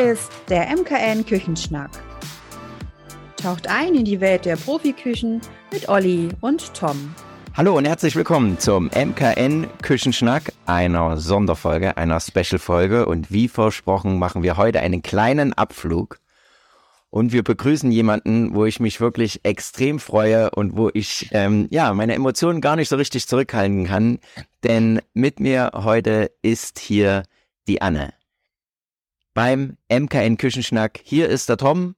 Ist 0.00 0.32
der 0.48 0.74
MKN 0.74 1.26
Küchenschnack. 1.26 1.90
Taucht 3.36 3.68
ein 3.68 3.94
in 3.94 4.06
die 4.06 4.22
Welt 4.22 4.46
der 4.46 4.56
Profiküchen 4.56 5.42
mit 5.70 5.90
Olli 5.90 6.30
und 6.40 6.72
Tom. 6.72 7.14
Hallo 7.54 7.76
und 7.76 7.84
herzlich 7.84 8.16
willkommen 8.16 8.58
zum 8.58 8.86
MKN 8.86 9.66
Küchenschnack, 9.82 10.54
einer 10.64 11.18
Sonderfolge, 11.18 11.98
einer 11.98 12.18
Special-Folge. 12.18 13.04
Und 13.04 13.30
wie 13.30 13.46
versprochen 13.46 14.18
machen 14.18 14.42
wir 14.42 14.56
heute 14.56 14.80
einen 14.80 15.02
kleinen 15.02 15.52
Abflug. 15.52 16.18
Und 17.10 17.32
wir 17.34 17.44
begrüßen 17.44 17.92
jemanden, 17.92 18.54
wo 18.54 18.64
ich 18.64 18.80
mich 18.80 19.02
wirklich 19.02 19.40
extrem 19.42 19.98
freue 19.98 20.50
und 20.52 20.78
wo 20.78 20.88
ich 20.94 21.28
ähm, 21.32 21.66
ja 21.68 21.92
meine 21.92 22.14
Emotionen 22.14 22.62
gar 22.62 22.76
nicht 22.76 22.88
so 22.88 22.96
richtig 22.96 23.28
zurückhalten 23.28 23.84
kann. 23.84 24.18
Denn 24.64 25.02
mit 25.12 25.40
mir 25.40 25.72
heute 25.74 26.30
ist 26.40 26.78
hier 26.78 27.24
die 27.68 27.82
Anne 27.82 28.14
beim 29.34 29.76
MKN 29.88 30.36
Küchenschnack. 30.36 31.00
Hier 31.04 31.28
ist 31.28 31.48
der 31.48 31.56
Tom 31.56 31.94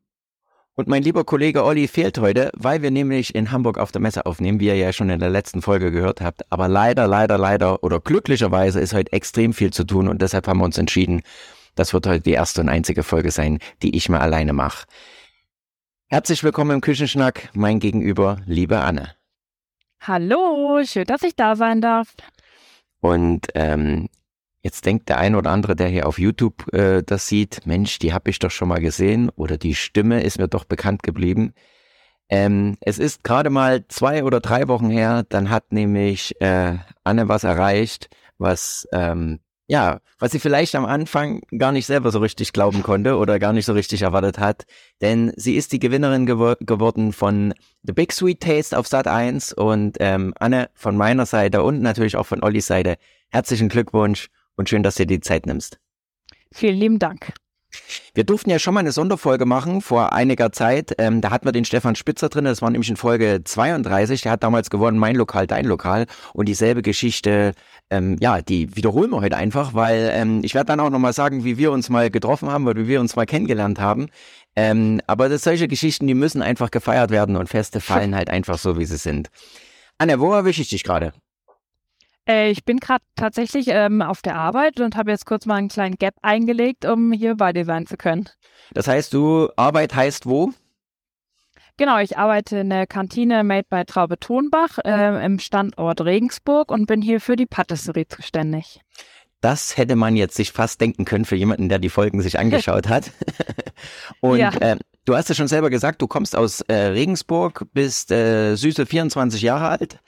und 0.75 0.89
mein 0.89 1.03
lieber 1.03 1.25
Kollege 1.25 1.65
Olli 1.65 1.87
fehlt 1.87 2.19
heute, 2.19 2.51
weil 2.55 2.83
wir 2.83 2.91
nämlich 2.91 3.35
in 3.35 3.53
Hamburg 3.53 3.79
auf 3.79 3.93
der 3.93 4.01
Messe 4.01 4.25
aufnehmen, 4.25 4.59
wie 4.59 4.69
ihr 4.69 4.77
ja 4.77 4.93
schon 4.93 5.11
in 5.11 5.21
der 5.21 5.31
letzten 5.31 5.61
Folge 5.61 5.91
gehört 5.91 6.21
habt. 6.21 6.51
Aber 6.51 6.69
leider, 6.69 7.07
leider, 7.07 7.37
leider 7.37 7.85
oder 7.85 8.01
glücklicherweise 8.01 8.81
ist 8.81 8.95
heute 8.95 9.13
extrem 9.13 9.53
viel 9.53 9.73
zu 9.73 9.85
tun 9.85 10.09
und 10.09 10.23
deshalb 10.23 10.47
haben 10.47 10.59
wir 10.59 10.65
uns 10.65 10.79
entschieden, 10.79 11.23
das 11.75 11.93
wird 11.93 12.07
heute 12.07 12.23
die 12.23 12.33
erste 12.33 12.61
und 12.61 12.69
einzige 12.69 13.03
Folge 13.03 13.31
sein, 13.31 13.59
die 13.83 13.97
ich 13.97 14.09
mal 14.09 14.21
alleine 14.21 14.53
mache. 14.53 14.87
Herzlich 16.09 16.45
willkommen 16.45 16.73
im 16.73 16.81
Küchenschnack, 16.81 17.49
mein 17.55 17.81
Gegenüber, 17.81 18.39
liebe 18.47 18.81
Anne. 18.81 19.15
Hallo, 20.01 20.83
schön, 20.85 21.05
dass 21.05 21.23
ich 21.23 21.37
da 21.37 21.57
sein 21.57 21.81
darf. 21.81 22.15
Und 23.01 23.47
ähm, 23.55 24.09
Jetzt 24.63 24.87
denkt 24.87 25.09
der 25.09 25.19
ein 25.19 25.35
oder 25.35 25.51
andere, 25.51 25.75
der 25.75 25.89
hier 25.89 26.07
auf 26.07 26.19
YouTube 26.19 26.73
äh, 26.73 27.03
das 27.03 27.27
sieht, 27.27 27.67
Mensch, 27.67 27.99
die 27.99 28.13
habe 28.13 28.31
ich 28.31 28.39
doch 28.39 28.51
schon 28.51 28.69
mal 28.69 28.81
gesehen 28.81 29.29
oder 29.31 29.59
die 29.59 29.75
Stimme 29.75 30.23
ist 30.23 30.39
mir 30.39 30.49
doch 30.49 30.65
bekannt 30.65 31.03
geblieben. 31.03 31.53
Ähm, 32.29 32.77
es 32.81 32.99
ist 32.99 33.25
gerade 33.25 33.51
mal 33.51 33.87
zwei 33.89 34.25
oder 34.25 34.41
drei 34.41 34.69
Wochen 34.69 34.89
her, 34.89 35.25
dann 35.29 35.51
hat 35.51 35.73
nämlich 35.73 36.41
äh, 36.41 36.79
Anne 37.05 37.29
was 37.29 37.45
erreicht, 37.45 38.09
was 38.39 38.89
ähm, 38.93 39.41
ja, 39.67 40.01
was 40.19 40.33
sie 40.33 40.39
vielleicht 40.39 40.75
am 40.75 40.85
Anfang 40.85 41.41
gar 41.57 41.73
nicht 41.73 41.87
selber 41.87 42.11
so 42.11 42.19
richtig 42.19 42.53
glauben 42.53 42.83
konnte 42.83 43.17
oder 43.17 43.39
gar 43.39 43.53
nicht 43.53 43.65
so 43.65 43.73
richtig 43.73 44.03
erwartet 44.03 44.39
hat, 44.39 44.65
denn 45.01 45.33
sie 45.37 45.57
ist 45.57 45.73
die 45.73 45.79
Gewinnerin 45.79 46.27
gewo 46.27 46.55
geworden 46.61 47.13
von 47.13 47.55
The 47.83 47.93
Big 47.93 48.13
Sweet 48.13 48.41
Taste 48.41 48.79
auf 48.79 48.87
Sat 48.87 49.09
1 49.09 49.55
und 49.55 49.97
ähm, 50.01 50.35
Anne 50.39 50.69
von 50.75 50.97
meiner 50.97 51.27
Seite 51.27 51.63
und 51.63 51.81
natürlich 51.81 52.17
auch 52.17 52.27
von 52.27 52.45
Ollis 52.45 52.67
Seite 52.67 52.97
herzlichen 53.31 53.69
Glückwunsch 53.69 54.29
und 54.63 54.69
schön, 54.69 54.85
dass 54.85 54.95
du 54.95 55.05
dir 55.07 55.17
die 55.17 55.21
Zeit 55.21 55.47
nimmst. 55.47 55.79
Vielen 56.53 56.77
lieben 56.77 56.99
Dank. 56.99 57.35
Wir 58.15 58.23
durften 58.25 58.51
ja 58.51 58.59
schon 58.59 58.75
mal 58.75 58.81
eine 58.81 58.93
Sonderfolge 58.93 59.45
machen 59.45 59.81
vor 59.81 60.13
einiger 60.13 60.53
Zeit. 60.53 60.95
Ähm, 60.99 61.21
da 61.21 61.31
hatten 61.31 61.47
wir 61.47 61.53
den 61.53 61.65
Stefan 61.65 61.97
Spitzer 61.97 62.29
drin, 62.29 62.45
das 62.45 62.63
war 62.63 62.71
nämlich 62.71 62.91
in 62.91 62.97
Folge 62.97 63.41
32. 63.43 64.21
Der 64.21 64.33
hat 64.33 64.43
damals 64.43 64.71
gewonnen, 64.71 64.99
mein 64.99 65.17
Lokal, 65.17 65.47
dein 65.47 65.65
Lokal. 65.65 66.07
Und 66.35 66.49
dieselbe 66.49 66.83
Geschichte, 66.83 67.55
ähm, 67.91 68.19
ja, 68.21 68.41
die 68.43 68.77
wiederholen 68.77 69.11
wir 69.11 69.23
heute 69.23 69.37
einfach, 69.37 69.75
weil 69.75 70.11
ähm, 70.13 70.43
ich 70.45 70.55
werde 70.55 70.67
dann 70.67 70.81
auch 70.81 70.91
nochmal 70.91 71.15
sagen, 71.15 71.45
wie 71.45 71.57
wir 71.57 71.73
uns 71.73 71.89
mal 71.89 72.11
getroffen 72.11 72.51
haben 72.51 72.67
oder 72.67 72.83
wie 72.83 72.89
wir 72.89 73.01
uns 73.01 73.17
mal 73.17 73.27
kennengelernt 73.27 73.81
haben. 73.81 74.09
Ähm, 74.55 75.01
aber 75.07 75.29
das, 75.29 75.43
solche 75.43 75.67
Geschichten, 75.67 76.07
die 76.07 76.15
müssen 76.15 76.43
einfach 76.43 76.71
gefeiert 76.71 77.11
werden 77.11 77.37
und 77.37 77.49
Feste 77.49 77.81
fallen 77.81 78.15
halt 78.15 78.29
einfach 78.29 78.59
so, 78.59 78.79
wie 78.79 78.85
sie 78.85 78.99
sind. 78.99 79.29
Anne, 79.99 80.21
wo 80.21 80.33
erwische 80.33 80.63
ich 80.63 80.69
dich 80.69 80.85
gerade? 80.85 81.15
Äh, 82.29 82.51
ich 82.51 82.65
bin 82.65 82.79
gerade 82.79 83.05
tatsächlich 83.17 83.67
ähm, 83.69 84.03
auf 84.03 84.23
der 84.23 84.37
Arbeit 84.37 84.81
und 84.81 84.97
habe 84.97 85.11
jetzt 85.11 85.27
kurz 85.27 85.47
mal 85.47 85.57
einen 85.57 85.69
kleinen 85.69 85.97
Gap 85.97 86.15
eingelegt, 86.23 86.85
um 86.85 87.13
hier 87.13 87.37
bei 87.37 87.53
dir 87.53 87.65
sein 87.65 87.87
zu 87.87 87.97
können. 87.97 88.29
Das 88.73 88.87
heißt, 88.89 89.13
du 89.13 89.49
Arbeit 89.57 89.95
heißt 89.95 90.27
wo? 90.27 90.53
Genau, 91.79 91.99
ich 91.99 92.19
arbeite 92.19 92.59
in 92.59 92.71
der 92.71 92.87
Kantine 92.87 93.43
Made 93.45 93.67
by 93.69 93.85
Traube 93.85 94.19
Tonbach 94.19 94.79
äh, 94.85 95.25
im 95.25 95.39
Standort 95.39 96.03
Regensburg 96.03 96.71
und 96.71 96.87
bin 96.87 97.01
hier 97.03 97.21
für 97.21 97.35
die 97.35 97.47
Patisserie 97.47 98.07
zuständig. 98.07 98.81
Das 99.41 99.77
hätte 99.77 99.97
man 99.97 100.15
jetzt 100.15 100.37
sich 100.37 100.53
fast 100.53 100.81
denken 100.81 101.05
können 101.05 101.25
für 101.25 101.35
jemanden, 101.35 101.69
der 101.69 101.79
die 101.79 101.89
Folgen 101.89 102.23
sich 102.23 102.39
angeschaut 102.39 102.89
hat. 102.89 103.11
und 104.21 104.39
ja. 104.39 104.53
äh, 104.61 104.77
du 105.07 105.17
hast 105.17 105.29
ja 105.29 105.35
schon 105.35 105.49
selber 105.49 105.71
gesagt, 105.71 106.01
du 106.03 106.07
kommst 106.07 106.37
aus 106.37 106.61
äh, 106.63 106.75
Regensburg, 106.75 107.67
bist 107.73 108.13
äh, 108.13 108.55
süße 108.55 108.87
24 108.87 109.43
Jahre 109.43 109.69
alt. 109.69 109.99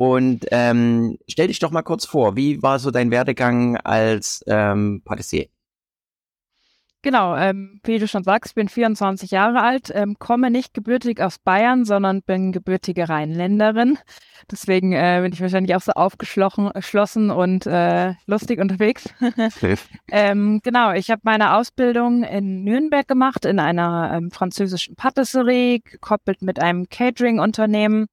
Und 0.00 0.46
ähm, 0.50 1.18
stell 1.28 1.48
dich 1.48 1.58
doch 1.58 1.72
mal 1.72 1.82
kurz 1.82 2.06
vor, 2.06 2.34
wie 2.34 2.62
war 2.62 2.78
so 2.78 2.90
dein 2.90 3.10
Werdegang 3.10 3.76
als 3.76 4.42
ähm, 4.46 5.02
Patissier? 5.04 5.48
Genau, 7.02 7.36
ähm, 7.36 7.82
wie 7.84 7.98
du 7.98 8.08
schon 8.08 8.24
sagst, 8.24 8.54
bin 8.54 8.70
24 8.70 9.30
Jahre 9.30 9.60
alt, 9.60 9.92
ähm, 9.94 10.16
komme 10.18 10.50
nicht 10.50 10.72
gebürtig 10.72 11.20
aus 11.20 11.38
Bayern, 11.38 11.84
sondern 11.84 12.22
bin 12.22 12.50
gebürtige 12.50 13.10
Rheinländerin. 13.10 13.98
Deswegen 14.50 14.94
äh, 14.94 15.20
bin 15.22 15.34
ich 15.34 15.42
wahrscheinlich 15.42 15.76
auch 15.76 15.82
so 15.82 15.92
aufgeschlossen 15.92 17.30
und 17.30 17.66
äh, 17.66 18.14
lustig 18.24 18.58
unterwegs. 18.58 19.12
ähm, 20.10 20.60
genau, 20.62 20.94
ich 20.94 21.10
habe 21.10 21.20
meine 21.24 21.56
Ausbildung 21.56 22.22
in 22.22 22.64
Nürnberg 22.64 23.06
gemacht, 23.06 23.44
in 23.44 23.58
einer 23.58 24.12
ähm, 24.14 24.30
französischen 24.30 24.96
Patisserie, 24.96 25.80
gekoppelt 25.80 26.40
mit 26.40 26.58
einem 26.58 26.88
Catering-Unternehmen 26.88 28.06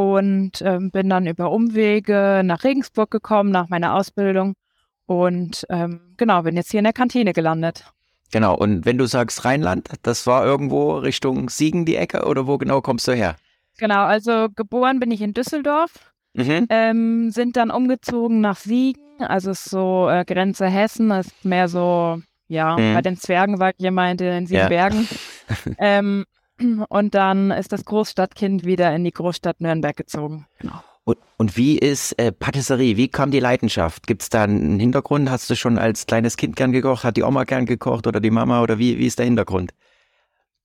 und 0.00 0.62
ähm, 0.62 0.90
bin 0.90 1.10
dann 1.10 1.26
über 1.26 1.50
Umwege 1.50 2.40
nach 2.42 2.64
Regensburg 2.64 3.10
gekommen, 3.10 3.50
nach 3.50 3.68
meiner 3.68 3.94
Ausbildung 3.94 4.54
und 5.04 5.66
ähm, 5.68 6.14
genau, 6.16 6.42
bin 6.42 6.56
jetzt 6.56 6.70
hier 6.70 6.78
in 6.78 6.84
der 6.84 6.94
Kantine 6.94 7.34
gelandet. 7.34 7.84
Genau, 8.32 8.54
und 8.54 8.86
wenn 8.86 8.96
du 8.96 9.04
sagst 9.04 9.44
Rheinland, 9.44 9.90
das 10.02 10.26
war 10.26 10.46
irgendwo 10.46 10.96
Richtung 10.96 11.50
Siegen 11.50 11.84
die 11.84 11.96
Ecke 11.96 12.24
oder 12.24 12.46
wo 12.46 12.56
genau 12.56 12.80
kommst 12.80 13.08
du 13.08 13.12
her? 13.12 13.36
Genau, 13.76 14.04
also 14.04 14.46
geboren 14.56 15.00
bin 15.00 15.10
ich 15.10 15.20
in 15.20 15.34
Düsseldorf, 15.34 16.12
mhm. 16.32 16.66
ähm, 16.70 17.30
sind 17.30 17.56
dann 17.56 17.70
umgezogen 17.70 18.40
nach 18.40 18.56
Siegen, 18.56 19.02
also 19.18 19.50
ist 19.50 19.66
so 19.66 20.08
äh, 20.08 20.24
Grenze 20.24 20.66
Hessen, 20.66 21.10
ist 21.10 21.44
mehr 21.44 21.68
so, 21.68 22.22
ja, 22.48 22.78
mhm. 22.78 22.94
bei 22.94 23.02
den 23.02 23.18
Zwergen 23.18 23.60
war 23.60 23.72
ich 23.76 23.90
meinte 23.90 24.24
in 24.24 24.46
Siebenbergen. 24.46 25.06
Ja. 25.66 25.72
ähm, 25.78 26.24
und 26.88 27.14
dann 27.14 27.50
ist 27.50 27.72
das 27.72 27.84
Großstadtkind 27.84 28.64
wieder 28.64 28.94
in 28.94 29.04
die 29.04 29.12
Großstadt 29.12 29.60
Nürnberg 29.60 29.96
gezogen. 29.96 30.46
Genau. 30.58 30.82
Und, 31.04 31.18
und 31.38 31.56
wie 31.56 31.78
ist 31.78 32.12
äh, 32.18 32.30
Patisserie? 32.30 32.96
Wie 32.96 33.08
kam 33.08 33.30
die 33.30 33.40
Leidenschaft? 33.40 34.06
Gibt 34.06 34.22
es 34.22 34.28
da 34.28 34.44
einen 34.44 34.78
Hintergrund? 34.78 35.30
Hast 35.30 35.48
du 35.48 35.56
schon 35.56 35.78
als 35.78 36.06
kleines 36.06 36.36
Kind 36.36 36.56
gern 36.56 36.72
gekocht? 36.72 37.04
Hat 37.04 37.16
die 37.16 37.22
Oma 37.22 37.44
gern 37.44 37.66
gekocht 37.66 38.06
oder 38.06 38.20
die 38.20 38.30
Mama? 38.30 38.62
Oder 38.62 38.78
wie, 38.78 38.98
wie 38.98 39.06
ist 39.06 39.18
der 39.18 39.26
Hintergrund? 39.26 39.72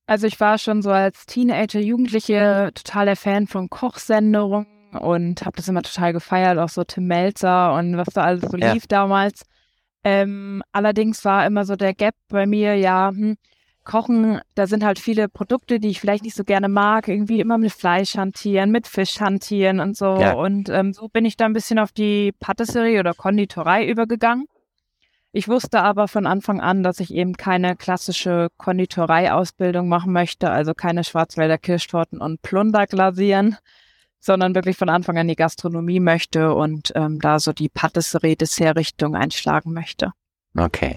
Also 0.08 0.28
ich 0.28 0.40
war 0.40 0.58
schon 0.58 0.82
so 0.82 0.92
als 0.92 1.26
Teenager, 1.26 1.80
Jugendliche 1.80 2.72
totaler 2.76 3.16
Fan 3.16 3.48
von 3.48 3.70
Kochsendungen 3.70 4.68
und 4.92 5.46
habe 5.46 5.58
das 5.58 5.68
immer 5.68 5.82
total 5.82 6.14
gefeiert, 6.14 6.60
auch 6.60 6.70
so 6.70 6.84
Tim 6.84 7.08
Melzer 7.08 7.74
und 7.74 7.98
was 7.98 8.10
da 8.14 8.24
alles 8.24 8.50
so 8.50 8.58
ja. 8.58 8.74
lief 8.74 8.86
damals. 8.88 9.44
Ähm, 10.04 10.62
allerdings 10.72 11.26
war 11.26 11.48
immer 11.48 11.66
so 11.66 11.76
der 11.76 11.96
Gap 11.96 12.14
bei 12.30 12.46
mir, 12.46 12.76
ja, 12.76 13.10
hm, 13.10 13.38
Kochen, 13.86 14.42
da 14.56 14.68
sind 14.68 14.84
halt 14.84 15.00
viele 15.00 15.30
Produkte, 15.30 15.80
die 15.80 15.90
ich 15.90 16.02
vielleicht 16.02 16.24
nicht 16.24 16.36
so 16.36 16.44
gerne 16.44 16.68
mag, 16.68 17.08
irgendwie 17.08 17.40
immer 17.40 17.58
mit 17.58 17.72
Fleisch 17.72 18.18
hantieren, 18.18 18.72
mit 18.72 18.88
Fisch 18.88 19.22
hantieren 19.22 19.80
und 19.80 19.96
so. 19.96 20.18
Ja. 20.20 20.34
Und 20.34 20.70
ähm, 20.70 20.92
so 20.92 21.08
bin 21.08 21.24
ich 21.24 21.38
da 21.38 21.46
ein 21.46 21.54
bisschen 21.54 21.80
auf 21.80 21.92
die 21.92 22.34
Patisserie 22.40 23.00
oder 23.00 23.14
Konditorei 23.14 23.88
übergegangen. 23.88 24.48
Ich 25.32 25.48
wusste 25.50 25.82
aber 25.82 26.08
von 26.08 26.28
Anfang 26.28 26.62
an, 26.62 26.82
dass 26.82 27.02
ich 27.02 27.14
eben 27.14 27.34
keine 27.34 27.76
klassische 27.76 28.48
Konditorei-Ausbildung 28.58 29.90
machen 29.90 30.14
möchte, 30.14 30.50
also 30.50 30.74
keine 30.74 31.04
Schwarzwälder 31.04 31.58
Kirschtorten 31.58 32.22
und 32.22 32.42
Plunder 32.42 32.88
glasieren, 32.88 33.58
sondern 34.20 34.56
wirklich 34.56 34.78
von 34.78 34.88
Anfang 34.88 35.18
an 35.18 35.28
die 35.28 35.36
Gastronomie 35.36 36.00
möchte 36.00 36.54
und 36.54 36.94
ähm, 36.96 37.20
da 37.20 37.40
so 37.40 37.52
die 37.52 37.68
Patisserie-Dessert-Richtung 37.68 39.16
einschlagen 39.16 39.74
möchte. 39.74 40.14
Okay. 40.58 40.96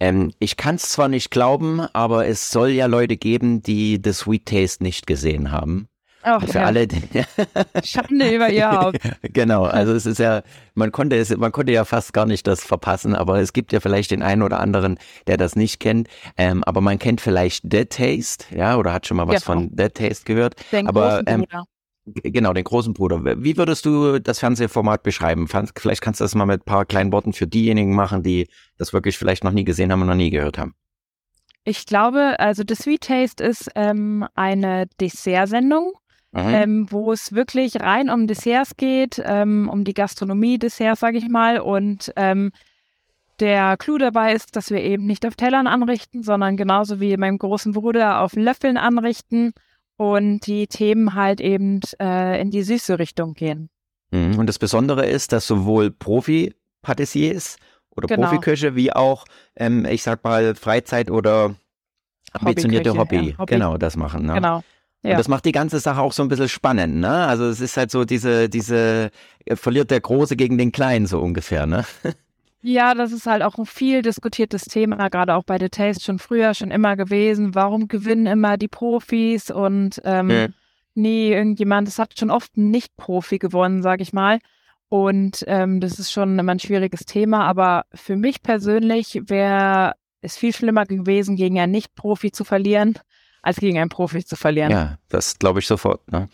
Ähm, 0.00 0.32
ich 0.38 0.56
kann 0.56 0.76
es 0.76 0.82
zwar 0.90 1.08
nicht 1.08 1.30
glauben, 1.30 1.80
aber 1.92 2.26
es 2.26 2.50
soll 2.50 2.70
ja 2.70 2.86
Leute 2.86 3.16
geben, 3.16 3.62
die 3.62 4.00
The 4.02 4.12
Sweet 4.12 4.46
Taste 4.46 4.82
nicht 4.82 5.06
gesehen 5.06 5.52
haben. 5.52 5.90
Oh, 6.24 6.38
für 6.40 6.58
ja. 6.58 6.64
alle. 6.64 6.86
Schande 7.82 8.34
über 8.34 8.50
ihr 8.50 8.70
Haupt. 8.70 8.98
genau, 9.22 9.64
also 9.64 9.94
es 9.94 10.04
ist 10.04 10.18
ja, 10.18 10.42
man 10.74 10.92
konnte 10.92 11.16
es, 11.16 11.34
man 11.34 11.50
konnte 11.50 11.72
ja 11.72 11.84
fast 11.86 12.12
gar 12.12 12.26
nicht 12.26 12.46
das 12.46 12.62
verpassen, 12.62 13.14
aber 13.14 13.40
es 13.40 13.54
gibt 13.54 13.72
ja 13.72 13.80
vielleicht 13.80 14.10
den 14.10 14.22
einen 14.22 14.42
oder 14.42 14.60
anderen, 14.60 14.98
der 15.26 15.38
das 15.38 15.56
nicht 15.56 15.80
kennt. 15.80 16.08
Ähm, 16.36 16.62
aber 16.64 16.82
man 16.82 16.98
kennt 16.98 17.22
vielleicht 17.22 17.64
The 17.70 17.86
Taste, 17.86 18.44
ja, 18.54 18.76
oder 18.76 18.92
hat 18.92 19.06
schon 19.06 19.16
mal 19.16 19.28
was 19.28 19.44
genau. 19.44 19.60
von 19.60 19.70
The 19.76 19.88
Taste 19.88 20.24
gehört. 20.24 20.56
Den 20.72 20.88
aber 20.88 21.22
ähm, 21.26 21.46
Genau, 22.06 22.52
den 22.52 22.64
großen 22.64 22.94
Bruder. 22.94 23.20
Wie 23.42 23.56
würdest 23.56 23.84
du 23.84 24.18
das 24.18 24.38
Fernsehformat 24.38 25.02
beschreiben? 25.02 25.48
Vielleicht 25.48 26.00
kannst 26.00 26.20
du 26.20 26.24
das 26.24 26.34
mal 26.34 26.46
mit 26.46 26.62
ein 26.62 26.64
paar 26.64 26.86
kleinen 26.86 27.12
Worten 27.12 27.32
für 27.32 27.46
diejenigen 27.46 27.94
machen, 27.94 28.22
die 28.22 28.48
das 28.78 28.92
wirklich 28.92 29.18
vielleicht 29.18 29.44
noch 29.44 29.52
nie 29.52 29.64
gesehen 29.64 29.92
haben 29.92 30.00
und 30.00 30.08
noch 30.08 30.14
nie 30.14 30.30
gehört 30.30 30.58
haben. 30.58 30.74
Ich 31.64 31.84
glaube, 31.84 32.40
also 32.40 32.62
The 32.66 32.74
Sweet 32.74 33.02
Taste 33.02 33.44
ist 33.44 33.70
ähm, 33.74 34.26
eine 34.34 34.86
Dessertsendung, 34.98 35.92
mhm. 36.32 36.40
ähm, 36.40 36.86
wo 36.90 37.12
es 37.12 37.32
wirklich 37.32 37.80
rein 37.80 38.08
um 38.08 38.26
Desserts 38.26 38.76
geht, 38.78 39.22
ähm, 39.22 39.68
um 39.68 39.84
die 39.84 39.94
Gastronomie 39.94 40.58
Desserts, 40.58 41.00
sage 41.00 41.18
ich 41.18 41.28
mal. 41.28 41.60
Und 41.60 42.12
ähm, 42.16 42.50
der 43.40 43.76
Clou 43.76 43.98
dabei 43.98 44.32
ist, 44.32 44.56
dass 44.56 44.70
wir 44.70 44.82
eben 44.82 45.04
nicht 45.04 45.26
auf 45.26 45.36
Tellern 45.36 45.66
anrichten, 45.66 46.22
sondern 46.22 46.56
genauso 46.56 46.98
wie 46.98 47.16
meinem 47.18 47.38
großen 47.38 47.72
Bruder 47.72 48.22
auf 48.22 48.32
Löffeln 48.34 48.78
anrichten 48.78 49.52
und 50.00 50.46
die 50.46 50.66
Themen 50.66 51.14
halt 51.14 51.42
eben 51.42 51.80
äh, 52.00 52.40
in 52.40 52.50
die 52.50 52.62
süße 52.62 52.98
Richtung 52.98 53.34
gehen. 53.34 53.68
Mhm. 54.10 54.38
Und 54.38 54.46
das 54.46 54.58
Besondere 54.58 55.04
ist, 55.04 55.30
dass 55.30 55.46
sowohl 55.46 55.90
Profi-Patissiers 55.90 57.58
oder 57.90 58.06
genau. 58.06 58.28
Profiköche 58.28 58.74
wie 58.74 58.94
auch, 58.94 59.26
ähm, 59.56 59.84
ich 59.84 60.02
sag 60.02 60.24
mal, 60.24 60.54
Freizeit- 60.54 61.10
oder 61.10 61.54
ambitionierte 62.32 62.96
Hobby, 62.96 63.32
ja, 63.32 63.38
Hobby, 63.38 63.52
genau, 63.52 63.76
das 63.76 63.96
machen. 63.96 64.24
Ne? 64.24 64.32
Genau. 64.32 64.62
Ja. 65.02 65.10
Und 65.10 65.18
das 65.18 65.28
macht 65.28 65.44
die 65.44 65.52
ganze 65.52 65.80
Sache 65.80 66.00
auch 66.00 66.14
so 66.14 66.22
ein 66.22 66.28
bisschen 66.28 66.48
spannend, 66.48 66.96
ne? 66.96 67.26
Also 67.26 67.44
es 67.44 67.60
ist 67.60 67.76
halt 67.76 67.90
so 67.90 68.06
diese, 68.06 68.48
diese, 68.48 69.10
äh, 69.44 69.54
verliert 69.54 69.90
der 69.90 70.00
Große 70.00 70.34
gegen 70.34 70.56
den 70.56 70.72
Kleinen 70.72 71.06
so 71.06 71.20
ungefähr, 71.20 71.66
ne? 71.66 71.84
Ja, 72.62 72.94
das 72.94 73.12
ist 73.12 73.26
halt 73.26 73.42
auch 73.42 73.56
ein 73.56 73.66
viel 73.66 74.02
diskutiertes 74.02 74.64
Thema, 74.64 75.08
gerade 75.08 75.34
auch 75.34 75.44
bei 75.44 75.58
The 75.58 75.70
Taste 75.70 76.04
schon 76.04 76.18
früher, 76.18 76.52
schon 76.52 76.70
immer 76.70 76.96
gewesen. 76.96 77.54
Warum 77.54 77.88
gewinnen 77.88 78.26
immer 78.26 78.58
die 78.58 78.68
Profis 78.68 79.50
und 79.50 80.00
ähm, 80.04 80.30
ja. 80.30 80.48
nie 80.94 81.30
irgendjemand, 81.30 81.88
es 81.88 81.98
hat 81.98 82.18
schon 82.18 82.30
oft 82.30 82.56
ein 82.56 82.70
Nicht-Profi 82.70 83.38
gewonnen, 83.38 83.82
sag 83.82 84.02
ich 84.02 84.12
mal. 84.12 84.40
Und 84.90 85.44
ähm, 85.46 85.80
das 85.80 85.98
ist 85.98 86.12
schon 86.12 86.38
immer 86.38 86.52
ein 86.52 86.58
schwieriges 86.58 87.06
Thema, 87.06 87.46
aber 87.46 87.84
für 87.94 88.16
mich 88.16 88.42
persönlich 88.42 89.22
wäre 89.26 89.94
es 90.20 90.36
viel 90.36 90.52
schlimmer 90.52 90.84
gewesen, 90.84 91.36
gegen 91.36 91.58
einen 91.58 91.72
Nicht-Profi 91.72 92.32
zu 92.32 92.44
verlieren, 92.44 92.98
als 93.40 93.56
gegen 93.56 93.78
einen 93.78 93.88
Profi 93.88 94.24
zu 94.24 94.36
verlieren. 94.36 94.72
Ja, 94.72 94.98
das 95.08 95.38
glaube 95.38 95.60
ich 95.60 95.66
sofort. 95.66 96.10
Ne? 96.10 96.28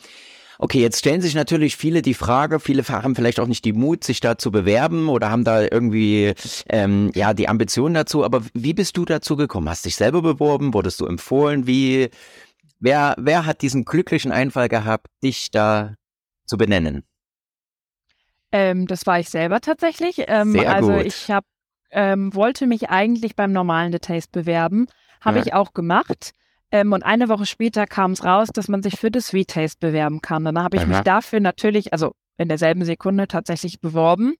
Okay, 0.59 0.81
jetzt 0.81 0.99
stellen 0.99 1.21
sich 1.21 1.35
natürlich 1.35 1.77
viele 1.77 2.03
die 2.03 2.15
Frage, 2.15 2.61
viele 2.61 2.83
haben 2.89 3.15
vielleicht 3.15 3.41
auch 3.41 3.47
nicht 3.47 3.65
die 3.65 3.73
Mut, 3.73 4.05
sich 4.05 4.21
da 4.21 4.39
zu 4.39 4.51
bewerben 4.51 5.09
oder 5.09 5.31
haben 5.31 5.45
da 5.45 5.63
irgendwie 5.63 6.33
ähm, 6.69 7.11
ja 7.15 7.35
die 7.35 7.49
Ambition 7.49 7.95
dazu. 7.95 8.25
Aber 8.25 8.43
wie 8.55 8.75
bist 8.75 8.97
du 8.97 9.05
dazu 9.05 9.37
gekommen? 9.37 9.69
Hast 9.69 9.85
dich 9.85 9.97
selber 9.97 10.23
beworben? 10.23 10.75
Wurdest 10.75 11.01
du 11.01 11.07
empfohlen? 11.07 11.67
Wie 11.67 12.11
wer 12.81 13.15
wer 13.19 13.47
hat 13.47 13.63
diesen 13.63 13.85
glücklichen 13.85 14.33
Einfall 14.33 14.69
gehabt, 14.69 15.09
dich 15.23 15.51
da 15.51 15.95
zu 16.47 16.57
benennen? 16.57 17.05
Ähm, 18.53 18.87
das 18.87 19.07
war 19.07 19.21
ich 19.21 19.29
selber 19.29 19.61
tatsächlich. 19.61 20.25
Ähm, 20.27 20.53
Sehr 20.53 20.73
also 20.73 20.93
gut. 20.93 21.07
ich 21.07 21.31
hab, 21.31 21.45
ähm, 21.91 22.35
wollte 22.35 22.67
mich 22.67 22.89
eigentlich 22.89 23.37
beim 23.37 23.53
normalen 23.53 23.93
Details 23.93 24.29
bewerben, 24.29 24.87
habe 25.21 25.39
ja. 25.39 25.45
ich 25.47 25.55
auch 25.55 25.75
gemacht. 25.75 26.33
Ähm, 26.71 26.93
und 26.93 27.05
eine 27.05 27.29
Woche 27.29 27.47
später 27.47 27.87
kam 27.87 28.13
es 28.13 28.25
raus, 28.25 28.49
dass 28.53 28.69
man 28.69 28.83
sich 28.83 28.99
für 28.99 29.11
das 29.11 29.29
Sweet 29.29 29.49
Taste 29.49 29.79
bewerben 29.81 30.21
kann. 30.21 30.45
Dann 30.45 30.63
habe 30.63 30.77
ich 30.77 30.83
Aha. 30.83 30.89
mich 30.89 31.01
dafür 31.01 31.41
natürlich, 31.41 31.93
also 31.93 32.13
in 32.37 32.49
derselben 32.49 32.85
Sekunde 32.85 33.29
tatsächlich 33.29 33.81
beworben. 33.81 34.35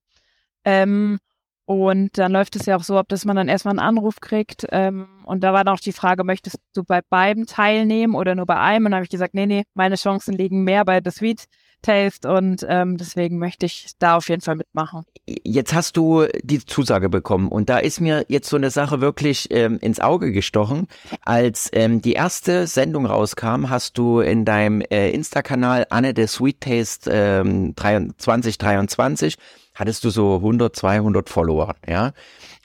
Ähm, 0.65 1.19
und 1.67 2.17
dann 2.19 2.31
läuft 2.31 2.55
es 2.55 2.67
ja 2.67 2.77
auch 2.77 2.85
so 2.85 2.97
ab, 2.97 3.07
dass 3.09 3.25
man 3.25 3.35
dann 3.35 3.49
erstmal 3.49 3.73
einen 3.73 3.87
Anruf 3.87 4.21
kriegt. 4.21 4.67
Ähm, 4.71 5.09
und 5.25 5.43
da 5.43 5.53
war 5.53 5.65
dann 5.65 5.75
auch 5.75 5.81
die 5.81 5.93
Frage, 5.93 6.23
möchtest 6.23 6.59
du 6.75 6.85
bei 6.85 7.01
beiden 7.09 7.47
teilnehmen 7.47 8.15
oder 8.15 8.35
nur 8.35 8.47
bei 8.47 8.57
einem? 8.57 8.87
Und 8.87 8.93
dann 8.93 8.99
habe 8.99 9.05
ich 9.05 9.11
gesagt, 9.11 9.35
nee, 9.35 9.47
nee, 9.47 9.65
meine 9.75 9.97
Chancen 9.97 10.35
liegen 10.35 10.63
mehr 10.63 10.85
bei 10.85 11.01
The 11.05 11.11
Sweet 11.11 11.47
Taste 11.87 12.29
und 12.33 12.67
ähm, 12.69 12.97
deswegen 12.97 13.39
möchte 13.39 13.67
ich 13.67 13.93
da 13.99 14.17
auf 14.17 14.29
jeden 14.29 14.43
Fall 14.43 14.57
mitmachen. 14.57 15.05
Jetzt 15.45 15.73
hast 15.73 15.97
du 15.97 16.27
die 16.43 16.65
Zusage 16.65 17.09
bekommen 17.09 17.49
und 17.49 17.69
da 17.69 17.79
ist 17.79 18.01
mir 18.01 18.25
jetzt 18.29 18.49
so 18.49 18.57
eine 18.57 18.71
Sache 18.71 19.01
wirklich 19.01 19.49
ähm, 19.51 19.79
ins 19.81 20.01
Auge 20.01 20.33
gestochen. 20.33 20.89
Als 21.23 21.71
ähm, 21.73 22.03
die 22.03 22.15
erste 22.15 22.67
Sendung 22.67 23.07
rauskam, 23.07 23.71
hast 23.71 23.99
du 23.99 24.21
in 24.21 24.45
deinem 24.45 24.81
äh, 24.83 25.11
Insta-Kanal 25.11 25.87
Anne 25.91 26.13
der 26.13 26.29
Sweet 26.29 26.61
Taste 26.61 27.11
ähm, 27.13 27.75
2023 27.77 29.37
hattest 29.75 30.05
du 30.05 30.11
so 30.11 30.37
100, 30.37 30.75
200 30.75 31.29
Follower, 31.29 31.77
ja. 31.87 32.13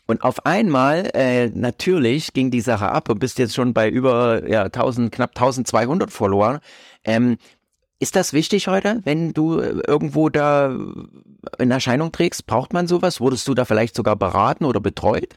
Und 0.08 0.24
auf 0.24 0.46
einmal, 0.46 1.10
äh, 1.14 1.50
natürlich 1.50 2.34
ging 2.34 2.52
die 2.52 2.62
Sache 2.62 2.90
ab 2.90 3.08
und 3.10 3.20
bist 3.20 3.38
jetzt 3.38 3.54
schon 3.54 3.74
bei 3.74 3.90
über 3.90 4.48
ja, 4.50 4.64
1000, 4.64 5.12
knapp 5.12 5.32
1200 5.32 6.12
Followern. 6.12 6.60
Ähm, 7.04 7.38
ist 8.02 8.16
das 8.16 8.34
wichtig 8.34 8.68
heute, 8.68 9.00
wenn 9.04 9.32
du 9.32 9.60
äh, 9.60 9.80
irgendwo 9.88 10.30
da 10.30 10.76
in 11.60 11.72
Erscheinung 11.72 12.12
trägst? 12.12 12.48
Braucht 12.48 12.74
man 12.74 12.88
sowas? 12.88 13.22
Wurdest 13.22 13.48
du 13.48 13.54
da 13.54 13.64
vielleicht 13.64 13.96
sogar 13.96 14.16
beraten 14.16 14.66
oder 14.66 14.80
betreut? 14.80 15.36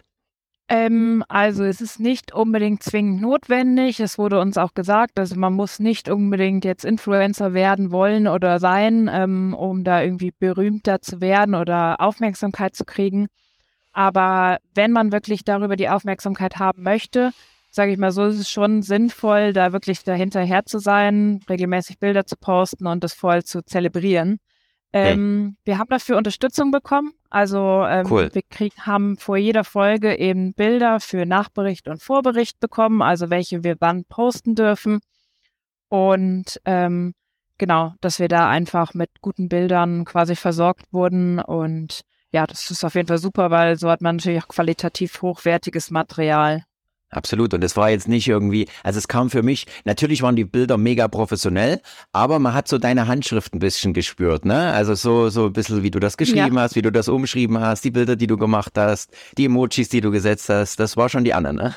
Ähm, 0.68 1.22
also 1.28 1.62
es 1.62 1.82
ist 1.82 2.00
nicht 2.00 2.32
unbedingt 2.32 2.82
zwingend 2.82 3.20
notwendig. 3.20 4.00
Es 4.00 4.16
wurde 4.16 4.40
uns 4.40 4.56
auch 4.56 4.72
gesagt, 4.72 5.18
also 5.18 5.36
man 5.36 5.52
muss 5.52 5.78
nicht 5.78 6.08
unbedingt 6.08 6.64
jetzt 6.64 6.86
Influencer 6.86 7.52
werden 7.52 7.90
wollen 7.90 8.26
oder 8.26 8.58
sein, 8.58 9.10
ähm, 9.12 9.52
um 9.52 9.84
da 9.84 10.02
irgendwie 10.02 10.32
berühmter 10.32 11.02
zu 11.02 11.20
werden 11.20 11.54
oder 11.54 12.00
Aufmerksamkeit 12.00 12.74
zu 12.74 12.86
kriegen. 12.86 13.26
Aber 13.92 14.56
wenn 14.74 14.90
man 14.90 15.12
wirklich 15.12 15.44
darüber 15.44 15.76
die 15.76 15.90
Aufmerksamkeit 15.90 16.58
haben 16.58 16.82
möchte, 16.82 17.32
sage 17.74 17.90
ich 17.90 17.98
mal 17.98 18.12
so, 18.12 18.24
ist 18.26 18.38
es 18.38 18.48
schon 18.48 18.82
sinnvoll, 18.82 19.52
da 19.52 19.72
wirklich 19.72 20.04
dahinterher 20.04 20.64
zu 20.64 20.78
sein, 20.78 21.40
regelmäßig 21.48 21.98
Bilder 21.98 22.24
zu 22.24 22.36
posten 22.36 22.86
und 22.86 23.02
das 23.02 23.14
voll 23.14 23.42
zu 23.42 23.64
zelebrieren. 23.64 24.38
Ähm, 24.92 25.56
Wir 25.64 25.78
haben 25.78 25.88
dafür 25.88 26.16
Unterstützung 26.16 26.70
bekommen. 26.70 27.14
Also 27.30 27.84
ähm, 27.84 28.06
cool. 28.08 28.30
wir 28.32 28.42
krieg, 28.48 28.74
haben 28.78 29.16
vor 29.16 29.36
jeder 29.36 29.64
Folge 29.64 30.16
eben 30.16 30.54
Bilder 30.54 31.00
für 31.00 31.26
Nachbericht 31.26 31.88
und 31.88 32.00
Vorbericht 32.00 32.60
bekommen, 32.60 33.02
also 33.02 33.28
welche 33.28 33.64
wir 33.64 33.74
wann 33.80 34.04
posten 34.04 34.54
dürfen. 34.54 35.00
Und 35.88 36.60
ähm, 36.64 37.12
genau, 37.58 37.94
dass 38.00 38.20
wir 38.20 38.28
da 38.28 38.48
einfach 38.48 38.94
mit 38.94 39.10
guten 39.20 39.48
Bildern 39.48 40.04
quasi 40.04 40.36
versorgt 40.36 40.92
wurden. 40.92 41.40
Und 41.40 42.02
ja, 42.30 42.46
das 42.46 42.70
ist 42.70 42.84
auf 42.84 42.94
jeden 42.94 43.08
Fall 43.08 43.18
super, 43.18 43.50
weil 43.50 43.76
so 43.76 43.90
hat 43.90 44.00
man 44.00 44.14
natürlich 44.16 44.44
auch 44.44 44.48
qualitativ 44.48 45.22
hochwertiges 45.22 45.90
Material. 45.90 46.62
Absolut. 47.10 47.54
Und 47.54 47.62
es 47.62 47.76
war 47.76 47.90
jetzt 47.90 48.08
nicht 48.08 48.26
irgendwie, 48.26 48.66
also 48.82 48.98
es 48.98 49.06
kam 49.06 49.30
für 49.30 49.42
mich, 49.42 49.66
natürlich 49.84 50.22
waren 50.22 50.34
die 50.34 50.44
Bilder 50.44 50.76
mega 50.76 51.06
professionell, 51.06 51.80
aber 52.12 52.38
man 52.38 52.54
hat 52.54 52.66
so 52.66 52.78
deine 52.78 53.06
Handschrift 53.06 53.54
ein 53.54 53.60
bisschen 53.60 53.92
gespürt, 53.92 54.44
ne? 54.44 54.72
Also 54.72 54.94
so, 54.94 55.28
so 55.28 55.46
ein 55.46 55.52
bisschen, 55.52 55.82
wie 55.82 55.92
du 55.92 56.00
das 56.00 56.16
geschrieben 56.16 56.56
ja. 56.56 56.62
hast, 56.62 56.74
wie 56.74 56.82
du 56.82 56.90
das 56.90 57.08
umschrieben 57.08 57.60
hast, 57.60 57.84
die 57.84 57.92
Bilder, 57.92 58.16
die 58.16 58.26
du 58.26 58.36
gemacht 58.36 58.72
hast, 58.76 59.12
die 59.38 59.44
Emojis, 59.44 59.88
die 59.88 60.00
du 60.00 60.10
gesetzt 60.10 60.48
hast, 60.48 60.80
das 60.80 60.96
war 60.96 61.08
schon 61.08 61.24
die 61.24 61.34
Anne, 61.34 61.52
ne? 61.52 61.74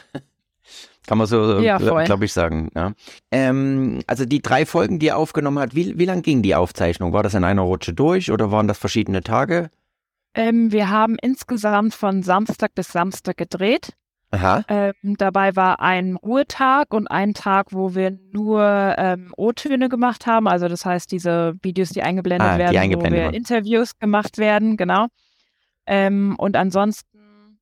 Kann 1.08 1.18
man 1.18 1.28
so, 1.28 1.60
ja, 1.60 1.78
glaube 1.78 2.26
ich, 2.26 2.34
sagen. 2.34 2.70
Ja. 2.76 2.92
Ähm, 3.32 4.02
also 4.08 4.26
die 4.26 4.42
drei 4.42 4.66
Folgen, 4.66 5.00
die 5.00 5.06
ihr 5.06 5.18
aufgenommen 5.18 5.58
habt, 5.60 5.74
wie, 5.74 5.98
wie 5.98 6.04
lang 6.04 6.22
ging 6.22 6.42
die 6.42 6.54
Aufzeichnung? 6.54 7.14
War 7.14 7.24
das 7.24 7.34
in 7.34 7.46
einer 7.46 7.62
Rutsche 7.62 7.94
durch 7.94 8.30
oder 8.30 8.52
waren 8.52 8.68
das 8.68 8.78
verschiedene 8.78 9.22
Tage? 9.22 9.70
Ähm, 10.34 10.74
wir 10.74 10.90
haben 10.90 11.16
insgesamt 11.22 11.94
von 11.94 12.24
Samstag 12.24 12.76
bis 12.76 12.90
Samstag 12.90 13.38
gedreht. 13.38 13.94
Ähm, 14.68 15.16
dabei 15.18 15.56
war 15.56 15.80
ein 15.80 16.18
Ruhetag 16.18 16.94
und 16.94 17.08
ein 17.08 17.34
Tag, 17.34 17.68
wo 17.72 17.96
wir 17.96 18.18
nur 18.32 18.96
ähm, 18.98 19.34
O-Töne 19.38 19.88
gemacht 19.88 20.28
haben. 20.28 20.48
Also 20.48 20.68
das 20.68 20.86
heißt, 20.86 21.12
diese 21.12 21.56
Videos, 21.62 21.90
die 21.90 22.04
eingeblendet 22.04 22.50
ah, 22.50 22.58
werden, 22.58 22.72
die 22.72 22.78
eingeblendet 22.78 23.22
wo 23.22 23.32
wir. 23.32 23.34
Interviews 23.34 23.98
gemacht 24.00 24.38
werden, 24.38 24.76
genau. 24.76 25.08
Ähm, 25.86 26.36
und 26.38 26.58
ansonsten 26.58 27.60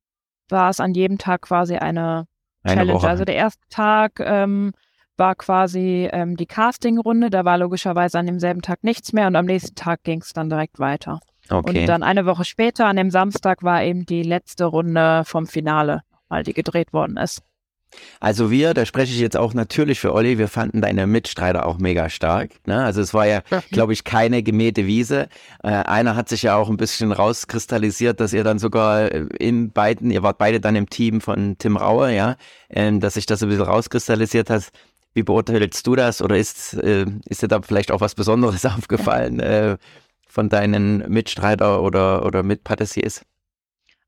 war 0.48 0.70
es 0.70 0.80
an 0.80 0.94
jedem 0.94 1.18
Tag 1.18 1.42
quasi 1.42 1.76
eine, 1.76 2.26
eine 2.62 2.74
Challenge. 2.74 2.94
Woche. 2.94 3.08
Also 3.08 3.24
der 3.24 3.36
erste 3.36 3.62
Tag 3.68 4.18
ähm, 4.18 4.72
war 5.16 5.36
quasi 5.36 6.08
ähm, 6.12 6.36
die 6.36 6.46
Casting-Runde. 6.46 7.30
Da 7.30 7.44
war 7.44 7.58
logischerweise 7.58 8.18
an 8.18 8.26
demselben 8.26 8.62
Tag 8.62 8.82
nichts 8.82 9.12
mehr 9.12 9.28
und 9.28 9.36
am 9.36 9.46
nächsten 9.46 9.76
Tag 9.76 10.02
ging 10.02 10.20
es 10.20 10.32
dann 10.32 10.50
direkt 10.50 10.80
weiter. 10.80 11.20
Okay. 11.48 11.80
Und 11.80 11.86
dann 11.86 12.02
eine 12.02 12.26
Woche 12.26 12.44
später, 12.44 12.86
an 12.86 12.96
dem 12.96 13.10
Samstag, 13.10 13.62
war 13.62 13.84
eben 13.84 14.04
die 14.04 14.24
letzte 14.24 14.64
Runde 14.64 15.22
vom 15.24 15.46
Finale 15.46 16.02
mal 16.28 16.42
die 16.42 16.54
gedreht 16.54 16.92
worden 16.92 17.16
ist. 17.16 17.42
Also 18.20 18.50
wir, 18.50 18.74
da 18.74 18.84
spreche 18.84 19.12
ich 19.12 19.20
jetzt 19.20 19.36
auch 19.36 19.54
natürlich 19.54 20.00
für 20.00 20.12
Olli, 20.12 20.38
wir 20.38 20.48
fanden 20.48 20.80
deine 20.80 21.06
Mitstreiter 21.06 21.66
auch 21.66 21.78
mega 21.78 22.08
stark. 22.08 22.50
Ne? 22.66 22.82
Also 22.82 23.00
es 23.00 23.14
war 23.14 23.26
ja, 23.26 23.42
glaube 23.70 23.92
ich, 23.92 24.04
keine 24.04 24.42
gemähte 24.42 24.86
Wiese. 24.86 25.28
Äh, 25.62 25.68
einer 25.68 26.16
hat 26.16 26.28
sich 26.28 26.42
ja 26.42 26.56
auch 26.56 26.68
ein 26.68 26.76
bisschen 26.76 27.12
rauskristallisiert, 27.12 28.20
dass 28.20 28.32
ihr 28.32 28.44
dann 28.44 28.58
sogar 28.58 29.10
in 29.12 29.70
beiden, 29.70 30.10
ihr 30.10 30.22
wart 30.22 30.38
beide 30.38 30.60
dann 30.60 30.76
im 30.76 30.90
Team 30.90 31.20
von 31.20 31.56
Tim 31.58 31.76
Rauer, 31.76 32.08
ja, 32.08 32.36
äh, 32.68 32.98
dass 32.98 33.14
sich 33.14 33.26
das 33.26 33.42
ein 33.42 33.48
bisschen 33.48 33.64
rauskristallisiert 33.64 34.50
hat. 34.50 34.68
Wie 35.14 35.22
beurteilst 35.22 35.86
du 35.86 35.96
das 35.96 36.20
oder 36.20 36.36
ist, 36.36 36.74
äh, 36.74 37.06
ist 37.26 37.42
dir 37.42 37.48
da 37.48 37.62
vielleicht 37.62 37.90
auch 37.90 38.00
was 38.00 38.14
Besonderes 38.14 38.66
aufgefallen 38.66 39.40
äh, 39.40 39.78
von 40.28 40.48
deinen 40.48 41.08
Mitstreiter 41.10 41.82
oder, 41.82 42.26
oder 42.26 42.42
Mitpatissiers? 42.42 43.22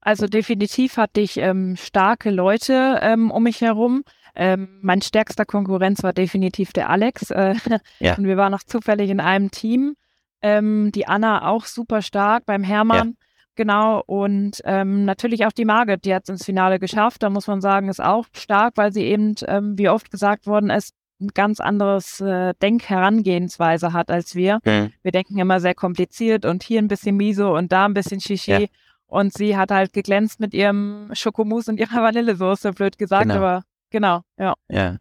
Also 0.01 0.27
definitiv 0.27 0.97
hatte 0.97 1.21
ich 1.21 1.37
ähm, 1.39 1.77
starke 1.77 2.31
Leute 2.31 2.99
ähm, 3.03 3.31
um 3.31 3.43
mich 3.43 3.61
herum. 3.61 4.05
Ähm, 4.35 4.79
mein 4.83 5.03
stärkster 5.03 5.45
Konkurrenz 5.45 6.03
war 6.03 6.13
definitiv 6.13 6.73
der 6.73 6.91
Alex. 6.91 7.31
Äh, 7.31 7.55
ja. 7.99 8.17
Und 8.17 8.25
wir 8.25 8.37
waren 8.37 8.53
noch 8.53 8.63
zufällig 8.63 9.11
in 9.11 9.21
einem 9.21 9.51
Team. 9.51 9.97
Ähm, 10.41 10.93
die 10.93 11.09
Anna 11.09 11.49
auch 11.49 11.65
super 11.65 12.03
stark 12.03 12.47
beim 12.47 12.63
Hermann. 12.63 13.09
Ja. 13.09 13.15
Genau, 13.57 14.05
und 14.07 14.63
ähm, 14.65 15.05
natürlich 15.05 15.45
auch 15.45 15.51
die 15.51 15.65
Margit, 15.65 16.05
die 16.05 16.15
hat 16.15 16.23
es 16.23 16.29
ins 16.29 16.45
Finale 16.45 16.79
geschafft. 16.79 17.25
Da 17.25 17.29
muss 17.29 17.49
man 17.49 17.61
sagen, 17.61 17.89
ist 17.89 18.01
auch 18.01 18.27
stark, 18.33 18.75
weil 18.77 18.93
sie 18.93 19.03
eben, 19.03 19.35
ähm, 19.49 19.77
wie 19.77 19.89
oft 19.89 20.13
gesagt 20.13 20.47
worden 20.47 20.71
ist, 20.71 20.95
ein 21.21 21.31
ganz 21.35 21.59
anderes 21.59 22.21
äh, 22.21 22.55
Denkherangehensweise 22.63 23.93
hat 23.93 24.13
als 24.13 24.37
wir. 24.37 24.61
Mhm. 24.65 24.93
Wir 25.03 25.11
denken 25.11 25.39
immer 25.39 25.59
sehr 25.59 25.75
kompliziert 25.75 26.45
und 26.45 26.63
hier 26.63 26.81
ein 26.81 26.87
bisschen 26.87 27.17
Miso 27.17 27.57
und 27.57 27.73
da 27.73 27.87
ein 27.87 27.95
bisschen 27.95 28.21
Shishi. 28.21 28.53
Ja. 28.53 28.67
Und 29.09 29.33
sie 29.33 29.57
hat 29.57 29.71
halt 29.71 29.93
geglänzt 29.93 30.39
mit 30.39 30.55
ihrem 30.55 31.11
Schokomousse 31.15 31.71
und 31.73 31.81
ihrer 31.81 32.03
Vanillesoße, 32.03 32.73
blöd 32.73 32.97
gesagt, 32.99 33.25
Genau. 33.25 33.37
aber 33.37 33.65
genau, 33.91 34.21
ja. 34.39 34.55
Ja. 34.71 34.99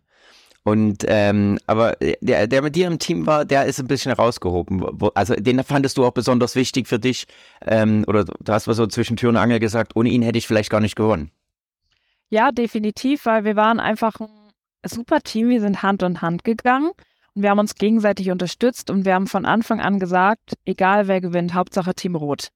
Und 0.64 1.06
ähm, 1.08 1.60
aber 1.66 1.96
der, 2.22 2.48
der 2.48 2.62
mit 2.62 2.76
dir 2.76 2.88
im 2.88 3.00
Team 3.00 3.26
war, 3.26 3.46
der 3.46 3.66
ist 3.68 3.80
ein 3.80 3.88
bisschen 3.88 4.14
herausgehoben. 4.14 4.82
Wo- 5.00 5.12
Also 5.16 5.34
den 5.36 5.64
fandest 5.64 5.98
du 5.98 6.06
auch 6.06 6.12
besonders 6.12 6.56
wichtig 6.56 6.90
für 6.90 7.00
dich. 7.00 7.26
Ähm, 7.66 8.04
oder 8.06 8.26
du 8.26 8.34
hast 8.52 8.68
mal 8.68 8.74
so 8.74 8.86
zwischen 8.88 9.16
Tür 9.16 9.30
und 9.30 9.38
Angel 9.38 9.60
gesagt, 9.60 9.96
ohne 9.96 10.10
ihn 10.10 10.22
hätte 10.24 10.38
ich 10.38 10.46
vielleicht 10.48 10.70
gar 10.70 10.82
nicht 10.82 10.98
gewonnen. 10.98 11.32
Ja, 12.30 12.52
definitiv, 12.52 13.26
weil 13.26 13.46
wir 13.46 13.56
waren 13.56 13.80
einfach 13.80 14.20
ein 14.20 14.28
super 14.86 15.22
Team. 15.22 15.48
Wir 15.48 15.62
sind 15.62 15.84
Hand 15.84 16.02
in 16.04 16.22
Hand 16.22 16.44
gegangen 16.44 16.92
und 17.34 17.44
wir 17.44 17.50
haben 17.50 17.60
uns 17.60 17.76
gegenseitig 17.76 18.30
unterstützt 18.32 18.90
und 18.90 19.06
wir 19.06 19.14
haben 19.14 19.28
von 19.28 19.46
Anfang 19.46 19.80
an 19.80 20.00
gesagt, 20.00 20.56
egal 20.66 21.08
wer 21.08 21.22
gewinnt, 21.22 21.54
Hauptsache 21.54 21.94
Team 21.94 22.16
Rot. 22.16 22.50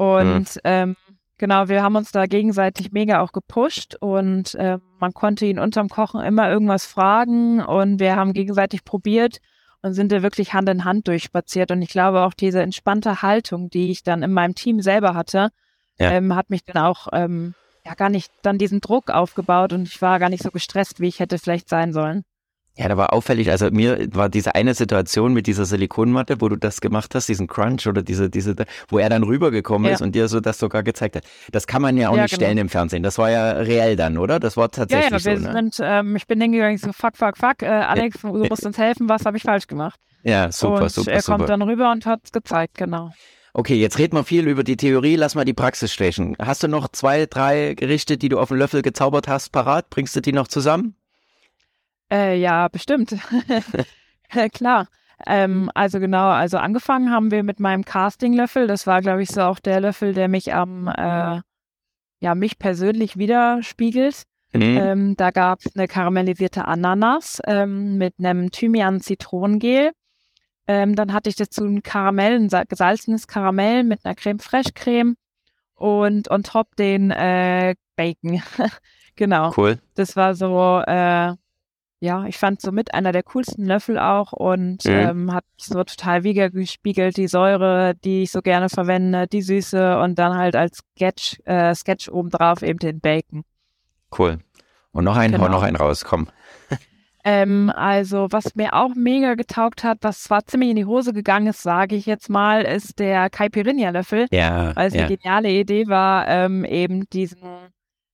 Und 0.00 0.58
ähm, 0.64 0.96
genau, 1.36 1.68
wir 1.68 1.82
haben 1.82 1.96
uns 1.96 2.10
da 2.10 2.24
gegenseitig 2.26 2.90
mega 2.92 3.20
auch 3.20 3.32
gepusht 3.32 3.96
und 4.00 4.54
äh, 4.54 4.78
man 4.98 5.12
konnte 5.12 5.44
ihn 5.44 5.58
unterm 5.58 5.88
Kochen 5.88 6.22
immer 6.22 6.50
irgendwas 6.50 6.86
fragen 6.86 7.60
und 7.62 8.00
wir 8.00 8.16
haben 8.16 8.32
gegenseitig 8.32 8.84
probiert 8.84 9.38
und 9.82 9.92
sind 9.92 10.10
da 10.10 10.22
wirklich 10.22 10.54
Hand 10.54 10.68
in 10.70 10.84
Hand 10.84 11.06
durchspaziert. 11.08 11.70
Und 11.70 11.82
ich 11.82 11.90
glaube 11.90 12.22
auch 12.22 12.32
diese 12.34 12.62
entspannte 12.62 13.20
Haltung, 13.22 13.68
die 13.68 13.90
ich 13.90 14.02
dann 14.02 14.22
in 14.22 14.32
meinem 14.32 14.54
Team 14.54 14.80
selber 14.80 15.14
hatte, 15.14 15.50
Ja. 15.98 16.12
ähm, 16.12 16.34
hat 16.34 16.48
mich 16.48 16.64
dann 16.64 16.82
auch 16.82 17.08
ähm, 17.12 17.54
ja 17.84 17.94
gar 17.94 18.08
nicht 18.08 18.30
dann 18.42 18.56
diesen 18.56 18.80
Druck 18.80 19.10
aufgebaut 19.10 19.74
und 19.74 19.86
ich 19.86 20.00
war 20.00 20.18
gar 20.18 20.30
nicht 20.30 20.42
so 20.42 20.50
gestresst, 20.50 21.00
wie 21.00 21.08
ich 21.08 21.20
hätte 21.20 21.38
vielleicht 21.38 21.68
sein 21.68 21.92
sollen. 21.92 22.24
Ja, 22.76 22.88
da 22.88 22.96
war 22.96 23.12
auffällig, 23.12 23.50
also 23.50 23.68
mir 23.70 24.06
war 24.14 24.28
diese 24.28 24.54
eine 24.54 24.74
Situation 24.74 25.34
mit 25.34 25.46
dieser 25.46 25.64
Silikonmatte, 25.64 26.40
wo 26.40 26.48
du 26.48 26.56
das 26.56 26.80
gemacht 26.80 27.14
hast, 27.14 27.28
diesen 27.28 27.46
Crunch 27.46 27.86
oder 27.86 28.02
diese, 28.02 28.30
diese, 28.30 28.54
wo 28.88 28.98
er 28.98 29.10
dann 29.10 29.22
rübergekommen 29.24 29.88
Ja. 29.88 29.94
ist 29.94 30.02
und 30.02 30.14
dir 30.14 30.28
so 30.28 30.40
das 30.40 30.58
sogar 30.58 30.82
gezeigt 30.82 31.16
hat. 31.16 31.24
Das 31.50 31.66
kann 31.66 31.82
man 31.82 31.96
ja 31.96 32.08
auch 32.08 32.16
Ja, 32.16 32.22
nicht 32.22 32.30
genau. 32.30 32.44
stellen 32.46 32.58
im 32.58 32.68
Fernsehen. 32.68 33.02
Das 33.02 33.18
war 33.18 33.30
ja 33.30 33.50
reell 33.52 33.96
dann, 33.96 34.16
oder? 34.16 34.38
Das 34.40 34.56
war 34.56 34.66
Ja, 34.66 34.68
tatsächlich 34.68 35.24
ja, 35.24 35.30
wir 35.30 35.38
so, 35.38 35.46
ne? 35.46 35.52
sind, 35.52 35.76
ähm, 35.82 36.16
ich 36.16 36.26
bin 36.26 36.40
hingegangen, 36.40 36.78
so, 36.78 36.92
fuck, 36.92 37.16
fuck, 37.16 37.36
fuck, 37.36 37.62
äh, 37.62 37.66
Alex, 37.66 38.20
du 38.22 38.28
musst 38.28 38.64
uns 38.64 38.78
helfen, 38.78 39.08
was 39.08 39.26
habe 39.26 39.36
ich 39.36 39.42
falsch 39.42 39.66
gemacht? 39.66 39.98
Ja, 40.22 40.52
super, 40.52 40.82
und 40.82 40.90
super, 40.90 41.10
er 41.12 41.22
super. 41.22 41.38
kommt 41.38 41.48
dann 41.50 41.62
rüber 41.62 41.90
und 41.90 42.06
hat 42.06 42.20
es 42.24 42.32
gezeigt, 42.32 42.78
genau. 42.78 43.10
Okay, 43.52 43.74
jetzt 43.74 43.98
reden 43.98 44.16
wir 44.16 44.22
viel 44.22 44.46
über 44.46 44.62
die 44.62 44.76
Theorie, 44.76 45.16
lass 45.16 45.34
mal 45.34 45.44
die 45.44 45.54
Praxis 45.54 45.92
stechen. 45.92 46.36
Hast 46.38 46.62
du 46.62 46.68
noch 46.68 46.86
zwei, 46.88 47.26
drei 47.26 47.74
Gerichte, 47.74 48.16
die 48.16 48.28
du 48.28 48.38
auf 48.38 48.48
den 48.50 48.58
Löffel 48.58 48.80
gezaubert 48.82 49.26
hast, 49.26 49.50
parat? 49.50 49.90
Bringst 49.90 50.14
du 50.14 50.20
die 50.20 50.32
noch 50.32 50.46
zusammen? 50.46 50.94
Äh, 52.10 52.38
ja, 52.38 52.68
bestimmt. 52.68 53.16
Klar. 54.52 54.88
Ähm, 55.26 55.70
also 55.74 56.00
genau, 56.00 56.28
also 56.28 56.56
angefangen 56.56 57.10
haben 57.10 57.30
wir 57.30 57.42
mit 57.42 57.60
meinem 57.60 57.84
Castinglöffel. 57.84 58.66
Das 58.66 58.86
war, 58.86 59.00
glaube 59.02 59.22
ich, 59.22 59.28
so 59.30 59.42
auch 59.42 59.58
der 59.58 59.80
Löffel, 59.80 60.14
der 60.14 60.28
mich 60.28 60.54
am, 60.54 60.88
äh, 60.88 61.40
ja, 62.20 62.34
mich 62.34 62.58
persönlich 62.58 63.18
widerspiegelt. 63.18 64.22
Mhm. 64.52 64.62
Ähm, 64.62 65.16
da 65.16 65.30
gab 65.30 65.60
es 65.60 65.76
eine 65.76 65.86
karamellisierte 65.86 66.64
Ananas 66.64 67.40
ähm, 67.46 67.98
mit 67.98 68.14
einem 68.18 68.50
Thymian-Zitronengel. 68.50 69.92
Ähm, 70.66 70.94
dann 70.96 71.12
hatte 71.12 71.28
ich 71.30 71.36
dazu 71.36 71.64
ein 71.64 71.82
Karamell, 71.82 72.36
ein 72.36 72.48
sa- 72.48 72.64
gesalzenes 72.64 73.26
Karamell 73.26 73.84
mit 73.84 74.04
einer 74.04 74.14
Creme 74.14 74.38
Fraiche 74.38 74.72
Creme 74.74 75.16
und 75.74 76.30
on 76.30 76.42
top 76.42 76.74
den 76.76 77.10
äh, 77.10 77.74
Bacon. 77.96 78.42
genau. 79.16 79.52
Cool. 79.56 79.78
Das 79.94 80.16
war 80.16 80.34
so, 80.34 80.82
äh, 80.86 81.34
ja, 82.00 82.24
ich 82.24 82.38
fand 82.38 82.60
somit 82.62 82.94
einer 82.94 83.12
der 83.12 83.22
coolsten 83.22 83.66
Löffel 83.66 83.98
auch 83.98 84.32
und 84.32 84.84
Mhm. 84.86 84.90
ähm, 84.90 85.32
hat 85.34 85.44
so 85.58 85.84
total 85.84 86.24
wiedergespiegelt, 86.24 87.16
die 87.18 87.28
Säure, 87.28 87.94
die 87.94 88.22
ich 88.22 88.30
so 88.32 88.40
gerne 88.40 88.68
verwende, 88.70 89.26
die 89.26 89.42
Süße 89.42 89.98
und 90.00 90.18
dann 90.18 90.34
halt 90.36 90.56
als 90.56 90.78
Sketch, 90.96 91.38
äh, 91.44 91.74
Sketch 91.74 92.08
obendrauf 92.08 92.62
eben 92.62 92.78
den 92.78 93.00
Bacon. 93.00 93.44
Cool. 94.18 94.38
Und 94.92 95.04
noch 95.04 95.16
einen, 95.16 95.34
Genau. 95.34 95.48
noch 95.48 95.62
einen 95.62 95.76
raus, 95.76 96.04
komm. 96.04 96.28
Ähm, 97.22 97.70
also, 97.76 98.28
was 98.30 98.54
mir 98.54 98.72
auch 98.72 98.94
mega 98.94 99.34
getaugt 99.34 99.84
hat, 99.84 99.98
was 100.00 100.22
zwar 100.22 100.46
ziemlich 100.46 100.70
in 100.70 100.76
die 100.76 100.86
Hose 100.86 101.12
gegangen 101.12 101.48
ist, 101.48 101.62
sage 101.62 101.94
ich 101.94 102.06
jetzt 102.06 102.30
mal, 102.30 102.62
ist 102.62 102.98
der 102.98 103.28
Caipirinha-Löffel. 103.28 104.26
Ja, 104.30 104.74
Weil 104.74 104.88
es 104.88 104.94
ja. 104.94 105.04
eine 105.04 105.16
geniale 105.18 105.50
Idee 105.50 105.86
war, 105.88 106.26
ähm, 106.28 106.64
eben 106.64 107.04
diesen, 107.10 107.42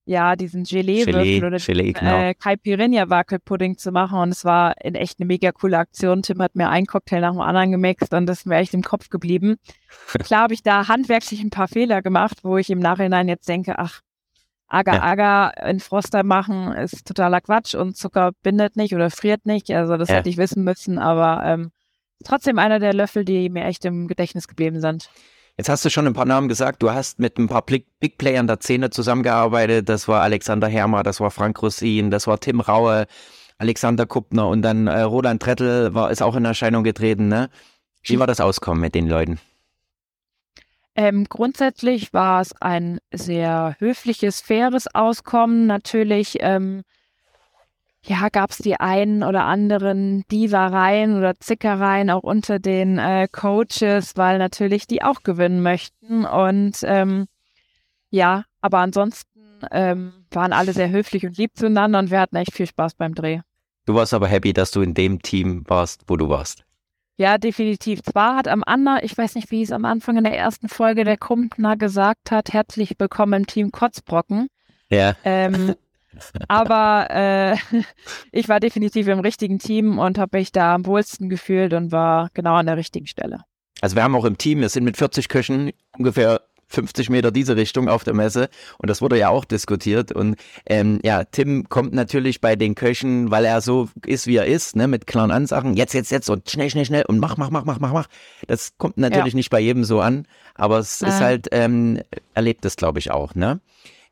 ja, 0.06 0.36
diesen 0.36 0.62
Gelee-Würfel 0.62 1.12
Gelee, 1.24 1.44
oder 1.44 1.58
Gelee, 1.58 1.92
genau. 1.92 2.20
äh, 2.20 2.34
Caipirinha-Wackelpudding 2.34 3.76
zu 3.76 3.90
machen. 3.90 4.18
Und 4.18 4.30
es 4.30 4.44
war 4.44 4.74
in 4.82 4.94
echt 4.94 5.18
eine 5.18 5.26
mega 5.26 5.52
coole 5.52 5.78
Aktion. 5.78 6.22
Tim 6.22 6.40
hat 6.40 6.54
mir 6.54 6.68
einen 6.70 6.86
Cocktail 6.86 7.20
nach 7.20 7.32
dem 7.32 7.40
anderen 7.40 7.72
gemixt 7.72 8.14
und 8.14 8.26
das 8.26 8.38
ist 8.38 8.46
mir 8.46 8.56
echt 8.56 8.72
im 8.72 8.82
Kopf 8.82 9.10
geblieben. 9.10 9.56
Klar 10.20 10.42
habe 10.42 10.54
ich 10.54 10.62
da 10.62 10.88
handwerklich 10.88 11.40
ein 11.40 11.50
paar 11.50 11.68
Fehler 11.68 12.02
gemacht, 12.02 12.38
wo 12.44 12.56
ich 12.56 12.70
im 12.70 12.78
Nachhinein 12.78 13.28
jetzt 13.28 13.48
denke, 13.48 13.78
ach, 13.78 14.00
Agar 14.68 14.96
Ja. 14.96 15.02
Agar 15.02 15.66
in 15.68 15.78
Froster 15.80 16.22
machen 16.24 16.72
ist 16.72 17.06
totaler 17.06 17.40
Quatsch 17.40 17.74
und 17.74 17.96
Zucker 17.96 18.32
bindet 18.42 18.76
nicht 18.76 18.94
oder 18.94 19.10
friert 19.10 19.46
nicht. 19.46 19.70
Also 19.70 19.96
das 19.96 20.08
Ja. 20.08 20.16
hätte 20.16 20.28
ich 20.28 20.38
wissen 20.38 20.64
müssen, 20.64 20.98
aber 20.98 21.42
ähm, 21.44 21.70
trotzdem 22.24 22.58
einer 22.58 22.78
der 22.80 22.92
Löffel, 22.94 23.24
die 23.24 23.48
mir 23.48 23.64
echt 23.64 23.84
im 23.84 24.08
Gedächtnis 24.08 24.48
geblieben 24.48 24.80
sind. 24.80 25.08
Jetzt 25.58 25.70
hast 25.70 25.84
du 25.84 25.90
schon 25.90 26.06
ein 26.06 26.12
paar 26.12 26.26
Namen 26.26 26.48
gesagt. 26.48 26.82
Du 26.82 26.90
hast 26.90 27.18
mit 27.18 27.38
ein 27.38 27.48
paar 27.48 27.62
Big, 27.62 27.86
Big 27.98 28.18
Playern 28.18 28.46
der 28.46 28.58
Szene 28.60 28.90
zusammengearbeitet. 28.90 29.88
Das 29.88 30.06
war 30.06 30.20
Alexander 30.20 30.68
Hermer, 30.68 31.02
das 31.02 31.18
war 31.20 31.30
Frank 31.30 31.62
Russin, 31.62 32.10
das 32.10 32.26
war 32.26 32.38
Tim 32.38 32.60
Raue, 32.60 33.06
Alexander 33.56 34.04
Kuppner 34.04 34.48
und 34.48 34.60
dann 34.60 34.86
äh, 34.86 35.00
Roland 35.00 35.42
Trettel 35.42 35.94
war, 35.94 36.10
ist 36.10 36.22
auch 36.22 36.36
in 36.36 36.44
Erscheinung 36.44 36.84
getreten. 36.84 37.28
Ne? 37.28 37.48
Wie 38.02 38.18
war 38.18 38.26
das 38.26 38.40
Auskommen 38.40 38.82
mit 38.82 38.94
den 38.94 39.08
Leuten? 39.08 39.40
Ähm, 40.94 41.24
grundsätzlich 41.28 42.12
war 42.12 42.40
es 42.42 42.54
ein 42.60 43.00
sehr 43.12 43.76
höfliches, 43.78 44.40
faires 44.40 44.94
Auskommen. 44.94 45.66
Natürlich, 45.66 46.38
ähm, 46.40 46.82
ja, 48.04 48.28
gab 48.28 48.50
es 48.50 48.58
die 48.58 48.78
einen 48.78 49.22
oder 49.22 49.44
anderen 49.44 50.24
Divareien 50.30 51.16
oder 51.18 51.34
Zickereien 51.38 52.10
auch 52.10 52.22
unter 52.22 52.58
den 52.58 52.98
äh, 52.98 53.28
Coaches, 53.30 54.16
weil 54.16 54.38
natürlich 54.38 54.86
die 54.86 55.02
auch 55.02 55.22
gewinnen 55.22 55.62
möchten. 55.62 56.24
Und 56.24 56.78
ähm, 56.82 57.26
ja, 58.10 58.44
aber 58.60 58.78
ansonsten 58.78 59.40
ähm, 59.70 60.12
waren 60.30 60.52
alle 60.52 60.72
sehr 60.72 60.90
höflich 60.90 61.26
und 61.26 61.36
lieb 61.36 61.52
zueinander 61.56 61.98
und 61.98 62.10
wir 62.10 62.20
hatten 62.20 62.36
echt 62.36 62.52
viel 62.52 62.66
Spaß 62.66 62.94
beim 62.94 63.14
Dreh. 63.14 63.40
Du 63.86 63.94
warst 63.94 64.14
aber 64.14 64.28
happy, 64.28 64.52
dass 64.52 64.70
du 64.70 64.82
in 64.82 64.94
dem 64.94 65.22
Team 65.22 65.64
warst, 65.66 66.02
wo 66.06 66.16
du 66.16 66.28
warst. 66.28 66.64
Ja, 67.18 67.38
definitiv. 67.38 68.02
Zwar 68.02 68.36
hat 68.36 68.46
am 68.46 68.62
Anna, 68.66 69.02
ich 69.02 69.16
weiß 69.16 69.36
nicht, 69.36 69.50
wie 69.50 69.62
es 69.62 69.72
am 69.72 69.84
Anfang 69.86 70.18
in 70.18 70.24
der 70.24 70.36
ersten 70.36 70.68
Folge 70.68 71.04
der 71.04 71.16
Kumpner 71.16 71.76
gesagt 71.76 72.30
hat, 72.30 72.52
herzlich 72.52 72.94
willkommen 72.98 73.42
im 73.42 73.46
Team 73.46 73.72
Kotzbrocken. 73.72 74.48
Ja. 74.90 75.16
Ähm, 75.24 75.74
aber 76.48 77.08
äh, 77.10 77.56
ich 78.32 78.48
war 78.48 78.60
definitiv 78.60 79.08
im 79.08 79.20
richtigen 79.20 79.58
Team 79.58 79.98
und 79.98 80.18
habe 80.18 80.38
mich 80.38 80.52
da 80.52 80.74
am 80.74 80.86
wohlsten 80.86 81.28
gefühlt 81.28 81.72
und 81.74 81.92
war 81.92 82.30
genau 82.34 82.54
an 82.54 82.66
der 82.66 82.76
richtigen 82.76 83.06
Stelle. 83.06 83.40
Also 83.80 83.96
wir 83.96 84.02
haben 84.02 84.14
auch 84.16 84.24
im 84.24 84.38
Team, 84.38 84.60
wir 84.60 84.68
sind 84.68 84.84
mit 84.84 84.96
40 84.96 85.28
Köchen 85.28 85.72
ungefähr 85.96 86.40
50 86.68 87.10
Meter 87.10 87.30
diese 87.30 87.56
Richtung 87.56 87.88
auf 87.88 88.02
der 88.02 88.14
Messe 88.14 88.48
und 88.78 88.90
das 88.90 89.00
wurde 89.00 89.16
ja 89.18 89.28
auch 89.28 89.44
diskutiert 89.44 90.10
und 90.10 90.36
ähm, 90.66 90.98
ja, 91.04 91.22
Tim 91.24 91.68
kommt 91.68 91.92
natürlich 91.92 92.40
bei 92.40 92.56
den 92.56 92.74
Köchen, 92.74 93.30
weil 93.30 93.44
er 93.44 93.60
so 93.60 93.88
ist, 94.04 94.26
wie 94.26 94.36
er 94.36 94.46
ist, 94.46 94.74
ne, 94.74 94.88
mit 94.88 95.06
klaren 95.06 95.30
Ansagen, 95.30 95.74
jetzt, 95.74 95.92
jetzt, 95.94 96.10
jetzt 96.10 96.28
und 96.28 96.50
schnell, 96.50 96.68
schnell, 96.70 96.84
schnell 96.84 97.04
und 97.06 97.20
mach, 97.20 97.36
mach, 97.36 97.50
mach, 97.50 97.64
mach, 97.64 97.78
mach, 97.78 97.92
mach. 97.92 98.06
Das 98.48 98.76
kommt 98.78 98.96
natürlich 98.96 99.34
nicht 99.34 99.50
bei 99.50 99.60
jedem 99.60 99.84
so 99.84 100.00
an, 100.00 100.26
aber 100.56 100.78
es 100.78 101.02
ist 101.02 101.20
Äh. 101.20 101.24
halt, 101.24 101.48
ähm, 101.52 102.00
erlebt 102.34 102.64
es 102.64 102.74
glaube 102.76 102.98
ich 102.98 103.12
auch, 103.12 103.34
ne? 103.36 103.60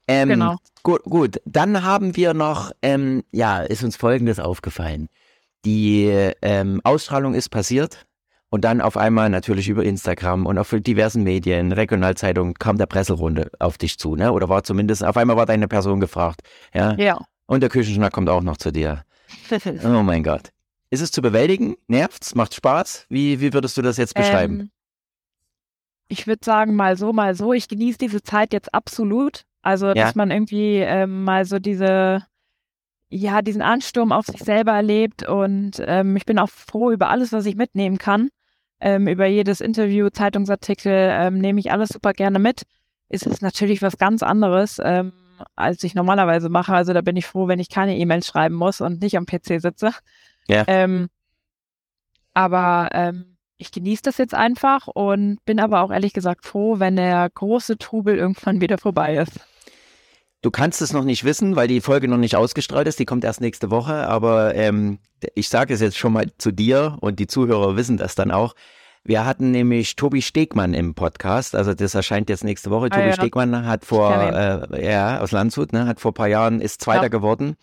Ähm, 0.07 0.29
Genau. 0.29 0.57
Gut, 0.83 1.03
gut, 1.05 1.41
dann 1.47 1.83
haben 1.83 2.15
wir 2.17 2.35
noch, 2.35 2.73
ähm, 2.83 3.25
ja, 3.33 3.61
ist 3.61 3.83
uns 3.83 3.97
Folgendes 3.97 4.39
aufgefallen. 4.39 5.09
Die 5.65 6.07
ähm, 6.43 6.81
Ausstrahlung 6.85 7.35
ist 7.35 7.49
passiert 7.49 8.05
und 8.51 8.65
dann 8.65 8.83
auf 8.83 8.99
einmal 8.99 9.31
natürlich 9.31 9.69
über 9.69 9.83
Instagram 9.83 10.45
und 10.45 10.59
auf 10.59 10.75
diversen 10.79 11.23
Medien, 11.23 11.73
Regionalzeitungen 11.73 12.55
kam 12.55 12.77
der 12.77 12.87
Presserunde 12.87 13.51
auf 13.59 13.79
dich 13.79 13.99
zu, 13.99 14.15
ne? 14.15 14.31
Oder 14.33 14.51
war 14.51 14.63
zumindest, 14.63 15.03
auf 15.03 15.17
einmal 15.17 15.37
war 15.37 15.47
deine 15.47 15.69
Person 15.69 16.01
gefragt, 16.01 16.43
ja? 16.75 16.95
Ja. 16.99 17.19
Und 17.47 17.63
der 17.63 17.71
Küchenschnack 17.71 18.13
kommt 18.13 18.29
auch 18.29 18.43
noch 18.43 18.57
zu 18.59 18.71
dir. 18.71 19.05
Oh 19.85 20.03
mein 20.03 20.23
Gott. 20.23 20.51
Ist 20.91 21.01
es 21.01 21.11
zu 21.11 21.23
bewältigen? 21.23 21.77
Nervt's? 21.89 22.35
Macht 22.35 22.55
Spaß? 22.55 23.07
Wie, 23.09 23.41
wie 23.41 23.53
würdest 23.53 23.77
du 23.77 23.83
das 23.83 23.97
jetzt 23.97 24.15
beschreiben? 24.15 24.61
Ähm, 24.61 24.71
ich 26.09 26.27
würde 26.27 26.45
sagen, 26.45 26.77
mal 26.77 26.97
so, 26.97 27.13
mal 27.13 27.35
so. 27.35 27.53
Ich 27.53 27.67
genieße 27.69 27.99
diese 27.99 28.23
Zeit 28.23 28.53
jetzt 28.53 28.73
absolut. 28.73 29.45
Also, 29.65 29.89
Ja. 29.89 29.95
dass 29.95 30.15
man 30.15 30.31
irgendwie 30.31 30.77
ähm, 30.77 31.25
mal 31.25 31.45
so 31.45 31.59
diese, 31.59 32.23
ja, 33.09 33.43
diesen 33.43 33.63
Ansturm 33.63 34.13
auf 34.13 34.27
sich 34.27 34.41
selber 34.43 34.73
erlebt. 34.73 35.27
Und 35.27 35.83
ähm, 35.87 36.17
ich 36.17 36.27
bin 36.27 36.39
auch 36.39 36.51
froh 36.51 36.91
über 36.91 37.09
alles, 37.09 37.33
was 37.33 37.47
ich 37.47 37.57
mitnehmen 37.57 37.99
kann. 37.99 38.29
Ähm, 38.81 39.09
über 39.09 39.27
jedes 39.27 39.61
Interview, 39.61 40.11
Zeitungsartikel 40.11 40.93
ähm, 40.93 41.39
nehme 41.39 41.61
ich 41.61 41.73
alles 41.73 41.89
super 41.91 42.13
gerne 42.13 42.39
mit. 42.39 42.63
Ist 43.09 43.27
es 43.27 43.41
natürlich 43.41 43.81
was 43.81 43.97
ganz 43.97 44.23
anderes, 44.23 44.81
ähm, 44.83 45.13
als 45.57 45.83
ich 45.85 45.95
normalerweise 45.95 46.49
mache. 46.51 46.75
Also 46.75 46.93
da 46.93 47.01
bin 47.01 47.17
ich 47.17 47.27
froh, 47.27 47.49
wenn 47.49 47.61
ich 47.61 47.71
keine 47.71 47.97
E-Mails 47.97 48.27
schreiben 48.27 48.55
muss 48.57 48.81
und 48.81 49.01
nicht 49.01 49.17
am 49.17 49.27
PC 49.27 49.61
sitze. 49.61 49.93
Ja. 50.49 50.65
Ähm, 50.67 51.09
aber 52.35 52.91
ähm, 52.93 53.37
ich 53.57 53.71
genieße 53.71 54.03
das 54.03 54.19
jetzt 54.19 54.35
einfach 54.35 54.89
und 54.89 55.39
bin 55.45 55.61
aber 55.61 55.83
auch 55.83 55.91
ehrlich 55.91 56.13
gesagt 56.13 56.45
froh, 56.45 56.81
wenn 56.81 56.97
der 56.97 57.31
große 57.31 57.79
Trubel 57.79 58.17
irgendwann 58.17 58.61
wieder 58.61 58.77
vorbei 58.79 59.17
ist. 59.17 59.41
Du 60.45 60.51
kannst 60.51 60.83
es 60.83 60.93
noch 60.93 61.05
nicht 61.05 61.25
wissen, 61.25 61.57
weil 61.57 61.69
die 61.69 61.81
Folge 61.81 62.07
noch 62.07 62.19
nicht 62.19 62.37
ausgestrahlt 62.37 62.87
ist. 62.87 62.99
Die 62.99 63.07
kommt 63.07 63.25
erst 63.25 63.41
nächste 63.41 63.71
Woche. 63.71 64.07
Aber 64.07 64.55
ähm, 64.55 64.99
ich 65.35 65.49
sage 65.49 65.73
es 65.73 65.81
jetzt 65.81 65.97
schon 65.97 66.13
mal 66.13 66.27
zu 66.37 66.53
dir 66.53 66.99
und 67.01 67.19
die 67.19 67.27
Zuhörer 67.27 67.77
wissen 67.77 67.97
das 67.97 68.15
dann 68.15 68.31
auch. 68.31 68.55
Wir 69.05 69.25
hatten 69.25 69.53
nämlich 69.53 69.97
Tobi 69.97 70.21
Stegmann 70.21 70.75
im 70.75 70.95
Podcast, 70.95 71.55
also 71.55 71.73
das 71.73 71.95
erscheint 71.95 72.29
jetzt 72.29 72.45
nächste 72.45 72.71
Woche. 72.71 72.89
Ah, 72.91 72.97
Tobi 72.97 73.07
ja. 73.07 73.13
Stegmann 73.15 73.67
hat 73.67 73.87
vor, 73.87 74.15
äh, 74.15 74.85
ja, 74.85 75.21
aus 75.21 75.33
Landshut, 75.33 75.73
ne, 75.73 75.87
hat 75.87 76.01
vor 76.01 76.11
ein 76.11 76.15
paar 76.15 76.29
Jahren, 76.29 76.61
ist 76.61 76.83
Zweiter 76.83 77.05
ja. 77.05 77.09
geworden 77.09 77.57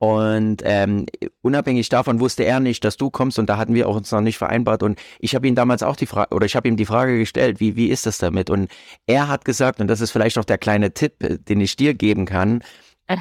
und 0.00 0.62
ähm, 0.64 1.04
unabhängig 1.42 1.90
davon 1.90 2.20
wusste 2.20 2.42
er 2.44 2.58
nicht, 2.58 2.82
dass 2.86 2.96
du 2.96 3.10
kommst 3.10 3.38
und 3.38 3.50
da 3.50 3.58
hatten 3.58 3.74
wir 3.74 3.86
auch 3.86 3.96
uns 3.96 4.10
noch 4.10 4.22
nicht 4.22 4.38
vereinbart. 4.38 4.82
Und 4.82 4.98
ich 5.18 5.34
habe 5.34 5.46
ihm 5.46 5.54
damals 5.54 5.82
auch 5.82 5.94
die 5.94 6.06
Frage, 6.06 6.34
oder 6.34 6.46
ich 6.46 6.56
habe 6.56 6.66
ihm 6.68 6.78
die 6.78 6.86
Frage 6.86 7.18
gestellt, 7.18 7.60
wie, 7.60 7.76
wie 7.76 7.88
ist 7.88 8.06
das 8.06 8.16
damit? 8.16 8.48
Und 8.48 8.70
er 9.06 9.28
hat 9.28 9.44
gesagt, 9.44 9.78
und 9.78 9.88
das 9.88 10.00
ist 10.00 10.10
vielleicht 10.10 10.38
auch 10.38 10.46
der 10.46 10.56
kleine 10.56 10.94
Tipp, 10.94 11.22
äh, 11.22 11.36
den 11.38 11.60
ich 11.60 11.76
dir 11.76 11.92
geben 11.92 12.24
kann, 12.24 12.64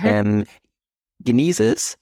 ähm, 0.05 0.45
genieße 1.19 1.65
es, 1.65 1.98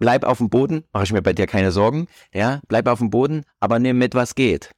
bleib 0.00 0.24
auf 0.24 0.38
dem 0.38 0.50
Boden, 0.50 0.82
mache 0.92 1.04
ich 1.04 1.12
mir 1.12 1.22
bei 1.22 1.32
dir 1.32 1.46
keine 1.46 1.70
Sorgen, 1.70 2.08
ja, 2.34 2.62
bleib 2.66 2.88
auf 2.88 2.98
dem 2.98 3.10
Boden, 3.10 3.44
aber 3.60 3.78
nimm 3.78 3.98
mit, 3.98 4.16
was 4.16 4.34
geht. 4.34 4.72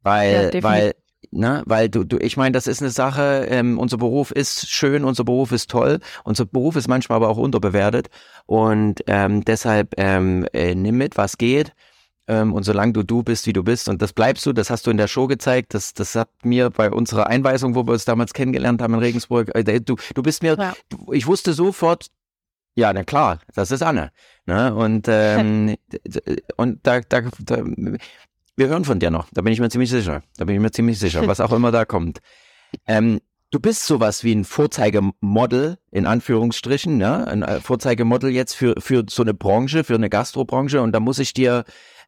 Weil, 0.00 0.50
ja, 0.54 0.62
weil 0.62 0.94
Ne? 1.30 1.62
Weil 1.66 1.88
du, 1.88 2.04
du, 2.04 2.18
ich 2.18 2.36
meine, 2.36 2.52
das 2.52 2.66
ist 2.66 2.82
eine 2.82 2.90
Sache, 2.90 3.46
ähm, 3.48 3.78
unser 3.78 3.96
Beruf 3.96 4.30
ist 4.30 4.68
schön, 4.68 5.04
unser 5.04 5.24
Beruf 5.24 5.52
ist 5.52 5.70
toll, 5.70 6.00
unser 6.24 6.44
Beruf 6.46 6.76
ist 6.76 6.88
manchmal 6.88 7.16
aber 7.16 7.28
auch 7.28 7.38
unterbewertet 7.38 8.08
und 8.46 9.02
ähm, 9.06 9.44
deshalb 9.44 9.94
ähm, 9.96 10.46
äh, 10.52 10.74
nimm 10.74 10.98
mit, 10.98 11.16
was 11.16 11.38
geht. 11.38 11.72
Ähm, 12.28 12.52
und 12.52 12.64
solange 12.64 12.92
du 12.92 13.04
du 13.04 13.22
bist, 13.22 13.46
wie 13.46 13.52
du 13.52 13.62
bist, 13.62 13.88
und 13.88 14.02
das 14.02 14.12
bleibst 14.12 14.44
du, 14.46 14.52
das 14.52 14.68
hast 14.68 14.86
du 14.86 14.90
in 14.90 14.96
der 14.96 15.06
Show 15.06 15.28
gezeigt, 15.28 15.74
das, 15.74 15.94
das 15.94 16.16
hat 16.16 16.28
mir 16.42 16.70
bei 16.70 16.90
unserer 16.90 17.28
Einweisung, 17.28 17.76
wo 17.76 17.86
wir 17.86 17.92
uns 17.92 18.04
damals 18.04 18.32
kennengelernt 18.34 18.82
haben 18.82 18.94
in 18.94 19.00
Regensburg, 19.00 19.54
äh, 19.54 19.80
du, 19.80 19.96
du 20.14 20.22
bist 20.22 20.42
mir, 20.42 20.56
ja. 20.58 20.74
ich 21.12 21.26
wusste 21.26 21.52
sofort, 21.52 22.08
ja, 22.74 22.92
na 22.92 23.04
klar, 23.04 23.38
das 23.54 23.70
ist 23.70 23.82
Anne. 23.82 24.10
Ne? 24.44 24.74
Und, 24.74 25.06
ähm, 25.08 25.76
und 26.56 26.86
da, 26.86 27.00
da, 27.00 27.22
da 27.40 27.64
wir 28.56 28.68
hören 28.68 28.84
von 28.84 28.98
dir 28.98 29.10
noch, 29.10 29.28
da 29.32 29.42
bin 29.42 29.52
ich 29.52 29.60
mir 29.60 29.68
ziemlich 29.68 29.90
sicher. 29.90 30.22
Da 30.36 30.44
bin 30.44 30.56
ich 30.56 30.60
mir 30.60 30.70
ziemlich 30.70 30.98
sicher, 30.98 31.26
was 31.26 31.40
auch 31.40 31.52
immer 31.52 31.70
da 31.70 31.84
kommt. 31.84 32.20
Ähm, 32.86 33.20
du 33.50 33.60
bist 33.60 33.86
sowas 33.86 34.24
wie 34.24 34.34
ein 34.34 34.44
Vorzeigemodel, 34.44 35.78
in 35.90 36.06
Anführungsstrichen, 36.06 36.96
ne? 36.96 37.26
ein 37.26 37.42
äh, 37.42 37.60
Vorzeigemodel 37.60 38.30
jetzt 38.30 38.54
für, 38.54 38.74
für 38.78 39.04
so 39.08 39.22
eine 39.22 39.34
Branche, 39.34 39.84
für 39.84 39.94
eine 39.94 40.08
Gastrobranche. 40.08 40.80
Und 40.80 40.92
da 40.92 41.00
muss 41.00 41.18
ich 41.18 41.34
dir 41.34 41.64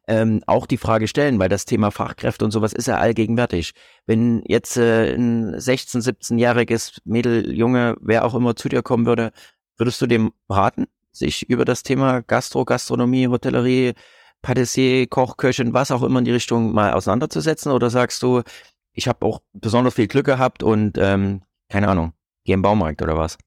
ähm, 0.07 0.41
auch 0.47 0.65
die 0.65 0.77
Frage 0.77 1.07
stellen, 1.07 1.37
weil 1.37 1.49
das 1.49 1.65
Thema 1.65 1.91
Fachkräfte 1.91 2.43
und 2.43 2.51
sowas 2.51 2.73
ist 2.73 2.87
ja 2.87 2.97
allgegenwärtig. 2.97 3.73
Wenn 4.07 4.41
jetzt 4.45 4.75
äh, 4.75 5.13
ein 5.13 5.55
16-, 5.55 6.03
17-jähriges 6.03 6.99
Mädel, 7.05 7.53
Junge, 7.53 7.95
wer 8.01 8.25
auch 8.25 8.33
immer 8.33 8.55
zu 8.55 8.69
dir 8.69 8.81
kommen 8.81 9.05
würde, 9.05 9.31
würdest 9.77 10.01
du 10.01 10.07
dem 10.07 10.31
raten, 10.49 10.87
sich 11.11 11.47
über 11.47 11.63
das 11.63 11.83
Thema 11.83 12.21
Gastro, 12.21 12.65
Gastronomie, 12.65 13.27
Hotellerie, 13.27 13.93
Patissier, 14.41 15.07
Koch, 15.07 15.37
Köchin, 15.37 15.73
was 15.73 15.91
auch 15.91 16.03
immer 16.03 16.19
in 16.19 16.25
die 16.25 16.31
Richtung 16.31 16.73
mal 16.73 16.93
auseinanderzusetzen? 16.93 17.71
Oder 17.71 17.89
sagst 17.89 18.23
du, 18.23 18.41
ich 18.93 19.07
habe 19.07 19.25
auch 19.25 19.41
besonders 19.53 19.95
viel 19.95 20.07
Glück 20.07 20.25
gehabt 20.25 20.63
und 20.63 20.97
ähm, 20.97 21.41
keine 21.69 21.87
Ahnung, 21.87 22.13
geh 22.45 22.53
im 22.53 22.61
Baumarkt 22.61 23.01
oder 23.01 23.17
was? 23.17 23.37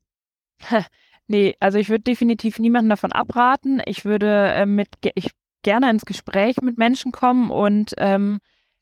Nee, 1.28 1.54
also 1.60 1.78
ich 1.78 1.88
würde 1.88 2.02
definitiv 2.02 2.58
niemanden 2.58 2.90
davon 2.90 3.12
abraten. 3.12 3.80
Ich 3.86 4.04
würde 4.04 4.52
äh, 4.54 4.66
mit 4.66 4.88
ich 5.14 5.30
gerne 5.62 5.88
ins 5.88 6.04
Gespräch 6.04 6.60
mit 6.60 6.76
Menschen 6.78 7.12
kommen 7.12 7.50
und 7.50 7.94
ähm, 7.98 8.40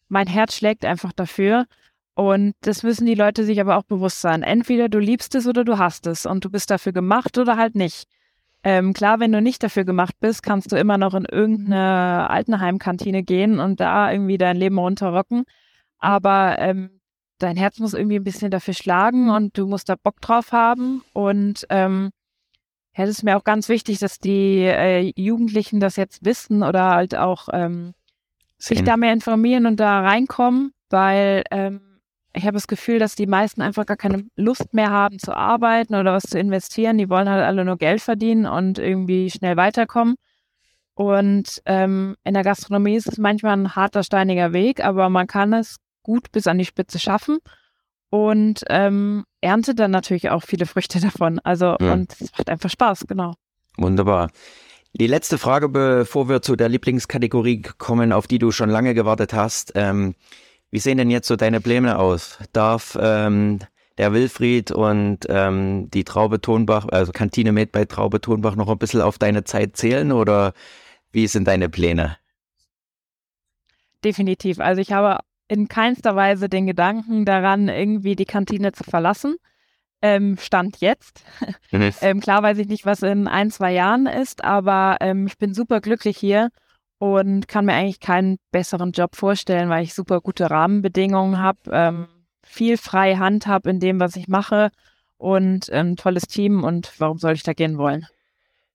mein 0.09 0.27
Herz 0.27 0.57
schlägt 0.57 0.85
einfach 0.85 1.13
dafür. 1.13 1.67
Und 2.15 2.55
das 2.63 2.83
müssen 2.83 3.07
die 3.07 3.15
Leute 3.15 3.45
sich 3.45 3.61
aber 3.61 3.77
auch 3.77 3.85
bewusst 3.85 4.21
sein. 4.21 4.43
Entweder 4.43 4.89
du 4.89 4.99
liebst 4.99 5.35
es 5.35 5.47
oder 5.47 5.65
du 5.65 5.79
hast 5.79 6.07
es 6.07 6.27
und 6.27 6.45
du 6.45 6.51
bist 6.51 6.71
dafür 6.71 6.93
gemacht 6.93 7.39
oder 7.39 7.57
halt 7.57 7.77
nicht. 7.77 8.09
Ähm, 8.63 8.93
klar, 8.93 9.21
wenn 9.21 9.33
du 9.33 9.41
nicht 9.41 9.63
dafür 9.63 9.85
gemacht 9.85 10.15
bist, 10.21 10.43
kannst 10.43 10.71
du 10.71 10.77
immer 10.77 10.99
noch 10.99 11.15
in 11.15 11.25
irgendeine 11.25 12.29
Altenheimkantine 12.29 13.23
gehen 13.23 13.59
und 13.59 13.81
da 13.81 14.13
irgendwie 14.13 14.39
dein 14.39 14.57
Leben 14.57 14.79
runterrocken. 14.79 15.45
Aber 15.99 16.59
ähm, 16.59 17.01
dein 17.39 17.57
Herz 17.57 17.79
muss 17.79 17.95
irgendwie 17.95 18.17
ein 18.17 18.25
bisschen 18.25 18.51
dafür 18.51 18.75
schlagen 18.75 19.31
und 19.31 19.57
du 19.57 19.67
musst 19.67 19.89
da 19.89 19.95
Bock 19.97 20.21
drauf 20.21 20.53
haben. 20.53 21.03
Und 21.15 21.67
ähm, 21.71 22.11
ja, 22.97 23.07
das 23.07 23.19
ist 23.19 23.23
mir 23.23 23.37
auch 23.37 23.45
ganz 23.45 23.69
wichtig, 23.69 23.99
dass 23.99 24.19
die 24.19 24.59
äh, 24.65 25.13
Jugendlichen 25.17 25.81
das 25.81 25.97
jetzt 25.97 26.25
wissen 26.25 26.63
oder 26.63 26.91
halt 26.91 27.17
auch 27.17 27.49
ähm, 27.53 27.95
sich 28.59 28.85
da 28.85 28.97
mehr 28.99 29.15
informieren 29.15 29.65
und 29.65 29.81
da 29.81 30.01
reinkommen, 30.01 30.73
weil 30.91 31.45
ähm, 31.51 31.90
ich 32.33 32.45
habe 32.45 32.55
das 32.55 32.69
Gefühl, 32.69 32.99
dass 32.99 33.17
die 33.17 33.27
meisten 33.27 33.61
einfach 33.61 33.87
gar 33.87 33.97
keine 33.97 34.25
Lust 34.37 34.73
mehr 34.73 34.91
haben 34.91 35.19
zu 35.19 35.35
arbeiten 35.35 35.95
oder 35.95 36.13
was 36.13 36.25
zu 36.25 36.39
investieren. 36.39 36.99
Die 36.99 37.09
wollen 37.09 37.29
halt 37.29 37.45
alle 37.45 37.65
nur 37.65 37.77
Geld 37.77 38.01
verdienen 38.01 38.47
und 38.47 38.79
irgendwie 38.79 39.31
schnell 39.31 39.57
weiterkommen. 39.57 40.15
Und 40.95 41.61
ähm, 41.67 42.17
in 42.25 42.35
der 42.35 42.45
Gastronomie 42.45 42.97
ist 42.97 43.09
es 43.09 43.19
manchmal 43.19 43.57
ein 43.57 43.75
harter, 43.75 44.03
steiniger 44.03 44.53
Weg, 44.53 44.85
aber 44.85 45.09
man 45.09 45.27
kann 45.27 45.53
es 45.53 45.77
gut 46.03 46.31
bis 46.31 46.47
an 46.47 46.59
die 46.59 46.65
Spitze 46.65 46.99
schaffen 46.99 47.39
und 48.11 48.65
ähm, 48.69 49.25
erntet 49.41 49.79
dann 49.79 49.91
natürlich 49.91 50.31
auch 50.31 50.43
viele 50.43 50.67
Früchte 50.67 51.01
davon. 51.01 51.41
Also 51.43 51.77
ja. 51.81 51.93
und 51.93 52.13
es 52.21 52.33
macht 52.33 52.51
einfach 52.51 52.71
Spaß, 52.71 53.07
genau. 53.07 53.35
Wunderbar. 53.77 54.31
Die 54.93 55.07
letzte 55.07 55.39
Frage, 55.39 55.69
bevor 55.69 56.29
wir 56.29 56.43
zu 56.43 56.57
der 56.57 56.69
Lieblingskategorie 56.69 57.63
kommen, 57.79 58.13
auf 58.13 58.27
die 58.27 58.39
du 58.39 58.51
schon 58.51 58.69
lange 58.69 58.93
gewartet 58.93 59.33
hast. 59.33 59.73
Ähm, 59.77 60.15
wie 60.71 60.79
sehen 60.79 60.99
denn 60.99 61.11
jetzt 61.11 61.29
so 61.29 61.37
deine 61.37 61.61
Pläne 61.61 61.99
aus? 61.99 62.39
Darf 62.53 62.97
ähm, 63.01 63.59
der 63.99 64.13
Wilfried 64.13 64.71
und 64.71 65.27
ähm, 65.29 65.91
die 65.91 66.05
Traube 66.05 66.41
Tonbach, 66.41 66.87
also 66.91 67.13
Kantine 67.13 67.53
Med 67.53 67.73
bei 67.73 67.85
Traube 67.85 68.21
Tonbach 68.21 68.57
noch 68.57 68.69
ein 68.69 68.79
bisschen 68.79 69.01
auf 69.01 69.19
deine 69.19 69.45
Zeit 69.45 69.77
zählen 69.77 70.13
oder 70.13 70.53
wie 71.13 71.27
sind 71.27 71.49
deine 71.49 71.69
Pläne? 71.69 72.17
Definitiv. 74.05 74.61
Also 74.61 74.81
ich 74.81 74.93
habe 74.93 75.21
in 75.49 75.69
keinster 75.69 76.15
Weise 76.15 76.49
den 76.49 76.67
Gedanken 76.67 77.25
daran, 77.25 77.69
irgendwie 77.69 78.17
die 78.17 78.25
Kantine 78.25 78.73
zu 78.73 78.85
verlassen. 78.85 79.37
Ähm, 80.01 80.39
Stand 80.41 80.81
jetzt. 80.81 81.25
Mhm. 81.73 81.91
ähm, 82.01 82.21
klar 82.21 82.43
weiß 82.43 82.59
ich 82.59 82.69
nicht, 82.69 82.87
was 82.87 83.03
in 83.03 83.29
ein, 83.29 83.51
zwei 83.51 83.73
Jahren 83.73 84.07
ist, 84.07 84.45
aber 84.45 84.97
ähm, 85.01 85.27
ich 85.27 85.37
bin 85.37 85.53
super 85.53 85.81
glücklich 85.81 86.17
hier 86.17 86.51
und 87.01 87.49
kann 87.49 87.65
mir 87.65 87.73
eigentlich 87.73 87.99
keinen 87.99 88.37
besseren 88.53 88.93
Job 88.93 89.17
vorstellen, 89.17 89.71
weil 89.71 89.83
ich 89.83 89.95
super 89.95 90.21
gute 90.21 90.51
Rahmenbedingungen 90.51 91.39
habe, 91.39 91.59
ähm, 91.73 92.09
viel 92.43 92.77
freie 92.77 93.19
Hand 93.19 93.47
habe 93.47 93.71
in 93.71 93.81
dem, 93.81 93.99
was 93.99 94.17
ich 94.17 94.29
mache 94.29 94.71
und 95.17 95.71
ein 95.71 95.89
ähm, 95.89 95.97
tolles 95.97 96.25
Team 96.25 96.63
und 96.63 96.93
warum 96.99 97.17
soll 97.17 97.33
ich 97.33 97.43
da 97.43 97.55
gehen 97.55 97.79
wollen? 97.79 98.07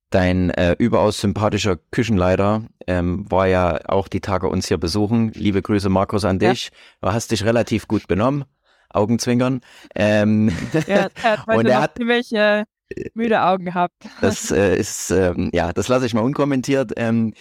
Dein 0.10 0.50
äh, 0.50 0.76
überaus 0.80 1.22
sympathischer 1.22 1.78
Küchenleiter 1.92 2.64
ähm, 2.88 3.30
war 3.30 3.46
ja 3.46 3.80
auch 3.88 4.08
die 4.08 4.22
Tage 4.22 4.48
uns 4.48 4.68
hier 4.68 4.80
besuchen. 4.80 5.32
Liebe 5.34 5.62
Grüße, 5.62 5.90
Markus, 5.90 6.26
an 6.26 6.40
dich. 6.40 6.66
Ja. 6.66 7.10
Du 7.10 7.14
hast 7.14 7.30
dich 7.30 7.46
relativ 7.46 7.88
gut 7.88 8.08
benommen. 8.08 8.46
Augenzwinkern. 8.90 9.62
Ähm, 9.94 10.52
ja, 10.88 11.10
er 11.22 11.38
hat 11.38 11.48
und 11.56 11.68
er 11.68 11.82
hat 11.82 11.98
ziemlich 11.98 12.34
äh, 12.34 12.64
müde 13.14 13.42
Augen 13.42 13.66
gehabt. 13.66 13.96
Das 14.22 14.52
äh, 14.52 14.78
ist, 14.78 15.12
ähm, 15.12 15.50
ja, 15.54 15.74
das 15.74 15.88
lasse 15.88 16.06
ich 16.06 16.14
mal 16.14 16.22
unkommentiert. 16.22 16.94
Ähm, 16.98 17.34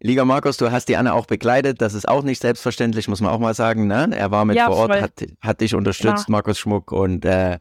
Liga 0.00 0.24
Markus, 0.24 0.56
du 0.56 0.70
hast 0.70 0.88
die 0.88 0.96
Anne 0.96 1.14
auch 1.14 1.26
begleitet. 1.26 1.80
Das 1.80 1.94
ist 1.94 2.08
auch 2.08 2.22
nicht 2.22 2.40
selbstverständlich, 2.40 3.08
muss 3.08 3.20
man 3.20 3.30
auch 3.30 3.38
mal 3.38 3.54
sagen. 3.54 3.86
Ne? 3.86 4.10
Er 4.14 4.30
war 4.30 4.44
mit 4.44 4.56
ja, 4.56 4.66
vor 4.66 4.76
Ort, 4.76 5.00
hat, 5.00 5.24
hat 5.40 5.60
dich 5.60 5.74
unterstützt, 5.74 6.26
Klar. 6.26 6.30
Markus 6.30 6.58
Schmuck. 6.58 6.92
Und 6.92 7.24
äh, 7.24 7.58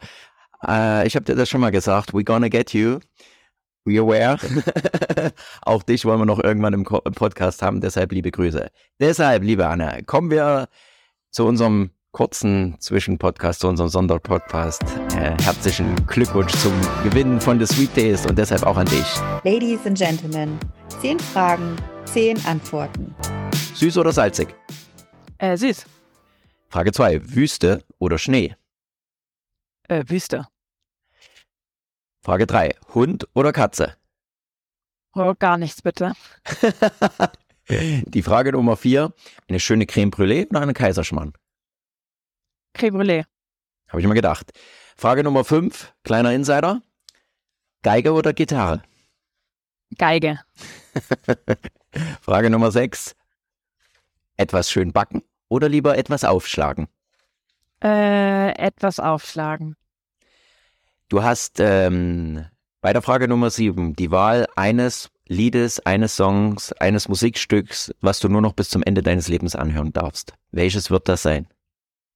äh, 0.67 1.07
ich 1.07 1.15
habe 1.15 1.25
dir 1.25 1.35
das 1.35 1.49
schon 1.49 1.61
mal 1.61 1.71
gesagt. 1.71 2.13
We 2.13 2.23
gonna 2.23 2.49
get 2.49 2.73
you. 2.73 2.99
We 3.83 3.99
aware. 3.99 4.37
auch 5.63 5.81
dich 5.83 6.05
wollen 6.05 6.19
wir 6.19 6.25
noch 6.25 6.43
irgendwann 6.43 6.73
im, 6.73 6.81
im 6.81 7.13
Podcast 7.13 7.61
haben. 7.61 7.81
Deshalb 7.81 8.11
liebe 8.11 8.29
Grüße. 8.29 8.69
Deshalb, 8.99 9.43
liebe 9.43 9.67
Anne, 9.67 10.03
kommen 10.05 10.29
wir 10.29 10.67
zu 11.31 11.45
unserem 11.45 11.91
kurzen 12.11 12.75
Zwischenpodcast, 12.79 13.61
zu 13.61 13.67
unserem 13.67 13.89
Sonderpodcast. 13.89 14.83
Äh, 15.15 15.41
herzlichen 15.41 15.95
Glückwunsch 16.07 16.51
zum 16.53 16.73
Gewinnen 17.03 17.39
von 17.39 17.59
The 17.59 17.73
Sweet 17.73 17.95
Days 17.95 18.25
und 18.25 18.37
deshalb 18.37 18.63
auch 18.63 18.77
an 18.77 18.85
dich. 18.87 19.05
Ladies 19.43 19.85
and 19.85 19.97
Gentlemen, 19.97 20.59
zehn 21.01 21.19
Fragen, 21.19 21.75
zehn 22.05 22.43
Antworten. 22.45 23.15
Süß 23.75 23.97
oder 23.97 24.11
salzig? 24.11 24.53
Äh, 25.37 25.55
süß. 25.57 25.85
Frage 26.69 26.91
2. 26.91 27.35
Wüste 27.35 27.83
oder 27.99 28.17
Schnee? 28.17 28.55
Äh, 29.87 30.03
Wüste. 30.07 30.47
Frage 32.21 32.45
3. 32.45 32.75
Hund 32.93 33.27
oder 33.33 33.51
Katze? 33.51 33.95
Oh, 35.13 35.33
gar 35.37 35.57
nichts, 35.57 35.81
bitte. 35.81 36.13
Die 37.69 38.21
Frage 38.21 38.51
Nummer 38.51 38.77
4. 38.77 39.13
Eine 39.49 39.59
schöne 39.59 39.85
Creme 39.85 40.11
Brûlée 40.11 40.47
oder 40.49 40.61
eine 40.61 40.73
Kaiserschmarrn? 40.73 41.33
Creme 42.73 42.97
Brûlée. 42.97 43.25
Habe 43.87 43.99
ich 43.99 44.05
immer 44.05 44.13
gedacht. 44.13 44.51
Frage 44.95 45.23
Nummer 45.23 45.43
5, 45.43 45.93
kleiner 46.03 46.33
Insider. 46.33 46.81
Geige 47.83 48.13
oder 48.13 48.33
Gitarre? 48.33 48.83
Geige. 49.97 50.39
Frage 52.21 52.49
Nummer 52.49 52.71
6. 52.71 53.15
Etwas 54.37 54.69
schön 54.71 54.93
backen 54.93 55.23
oder 55.49 55.67
lieber 55.67 55.97
etwas 55.97 56.23
aufschlagen? 56.23 56.87
Äh, 57.83 58.51
etwas 58.57 58.99
aufschlagen. 58.99 59.75
Du 61.09 61.23
hast 61.23 61.59
ähm, 61.59 62.45
bei 62.79 62.93
der 62.93 63.01
Frage 63.01 63.27
Nummer 63.27 63.49
sieben 63.49 63.95
die 63.95 64.11
Wahl 64.11 64.47
eines 64.55 65.09
Liedes, 65.27 65.79
eines 65.85 66.15
Songs, 66.15 66.71
eines 66.73 67.09
Musikstücks, 67.09 67.93
was 68.01 68.19
du 68.19 68.29
nur 68.29 68.41
noch 68.41 68.53
bis 68.53 68.69
zum 68.69 68.83
Ende 68.83 69.01
deines 69.01 69.27
Lebens 69.27 69.55
anhören 69.55 69.93
darfst. 69.93 70.33
Welches 70.51 70.89
wird 70.89 71.09
das 71.09 71.23
sein? 71.23 71.47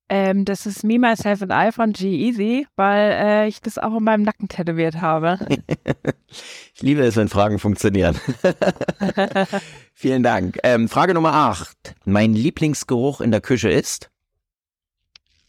Ähm, 0.08 0.46
das 0.46 0.68
ist 0.68 0.84
Me, 0.84 1.00
Myself 1.00 1.42
and 1.42 1.52
I 1.52 1.72
von 1.72 1.92
G-Easy, 1.92 2.68
weil 2.76 3.12
äh, 3.12 3.48
ich 3.48 3.60
das 3.62 3.80
auch 3.80 3.98
in 3.98 4.04
meinem 4.04 4.22
Nacken 4.22 4.48
tätowiert 4.48 5.02
habe. 5.02 5.40
ich 6.76 6.82
liebe 6.82 7.04
es, 7.04 7.16
wenn 7.16 7.28
Fragen 7.28 7.58
funktionieren. 7.58 8.20
Vielen 9.94 10.22
Dank. 10.22 10.60
Ähm, 10.62 10.90
Frage 10.90 11.16
Nummer 11.16 11.34
8. 11.34 11.96
Mein 12.06 12.34
Lieblingsgeruch 12.34 13.20
in 13.20 13.32
der 13.32 13.42
Küche 13.42 13.70
ist? 13.70 14.12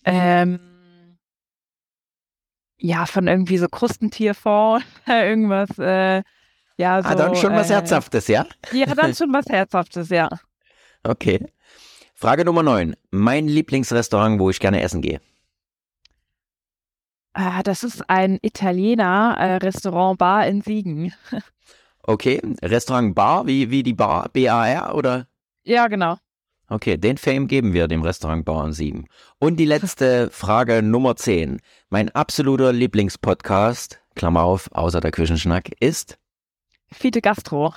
Ähm, 0.06 0.58
ja, 2.78 3.06
von 3.06 3.26
irgendwie 3.26 3.58
so 3.58 3.68
Krustentierfond, 3.68 4.84
irgendwas, 5.06 5.78
äh, 5.78 6.22
ja, 6.78 7.02
so. 7.02 7.08
Ah, 7.08 7.14
dann 7.14 7.34
schon 7.36 7.52
was 7.52 7.70
äh, 7.70 7.74
Herzhaftes, 7.74 8.28
ja? 8.28 8.46
Ja, 8.72 8.94
dann 8.94 9.14
schon 9.14 9.32
was 9.32 9.46
Herzhaftes, 9.46 10.10
ja. 10.10 10.28
Okay. 11.02 11.46
Frage 12.18 12.46
Nummer 12.46 12.62
9. 12.62 12.96
Mein 13.10 13.46
Lieblingsrestaurant, 13.46 14.40
wo 14.40 14.48
ich 14.48 14.58
gerne 14.58 14.80
essen 14.80 15.02
gehe. 15.02 15.20
Ah, 17.34 17.62
das 17.62 17.84
ist 17.84 18.08
ein 18.08 18.38
Italiener, 18.40 19.36
äh, 19.38 19.56
Restaurant 19.56 20.16
Bar 20.18 20.46
in 20.46 20.62
Siegen. 20.62 21.12
Okay, 22.08 22.40
Restaurant 22.62 23.16
Bar, 23.16 23.48
wie, 23.48 23.68
wie 23.68 23.82
die 23.82 23.92
Bar, 23.92 24.28
B-A-R 24.28 24.94
oder? 24.94 25.26
Ja, 25.64 25.88
genau. 25.88 26.18
Okay, 26.68 26.96
den 26.96 27.18
Fame 27.18 27.48
geben 27.48 27.72
wir 27.72 27.88
dem 27.88 28.02
Restaurant 28.02 28.44
Bar 28.44 28.64
in 28.64 28.72
Siegen. 28.72 29.08
Und 29.40 29.56
die 29.56 29.64
letzte 29.64 30.30
Frage 30.32 30.82
Nummer 30.82 31.16
10. 31.16 31.60
Mein 31.88 32.08
absoluter 32.10 32.72
Lieblingspodcast, 32.72 34.00
Klammer 34.14 34.44
auf, 34.44 34.70
außer 34.72 35.00
der 35.00 35.10
Küchenschnack, 35.10 35.70
ist? 35.80 36.16
Fiete 36.92 37.20
Gastro. 37.20 37.74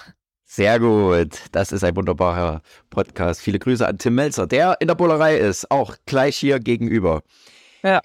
Sehr 0.51 0.79
gut. 0.79 1.41
Das 1.51 1.71
ist 1.71 1.83
ein 1.83 1.95
wunderbarer 1.95 2.63
Podcast. 2.89 3.39
Viele 3.39 3.59
Grüße 3.59 3.87
an 3.87 3.99
Tim 3.99 4.15
Melzer, 4.15 4.47
der 4.47 4.77
in 4.79 4.87
der 4.87 4.95
Bullerei 4.95 5.37
ist, 5.37 5.69
auch 5.69 5.95
gleich 6.07 6.37
hier 6.37 6.59
gegenüber. 6.59 7.21
Ja. 7.83 8.01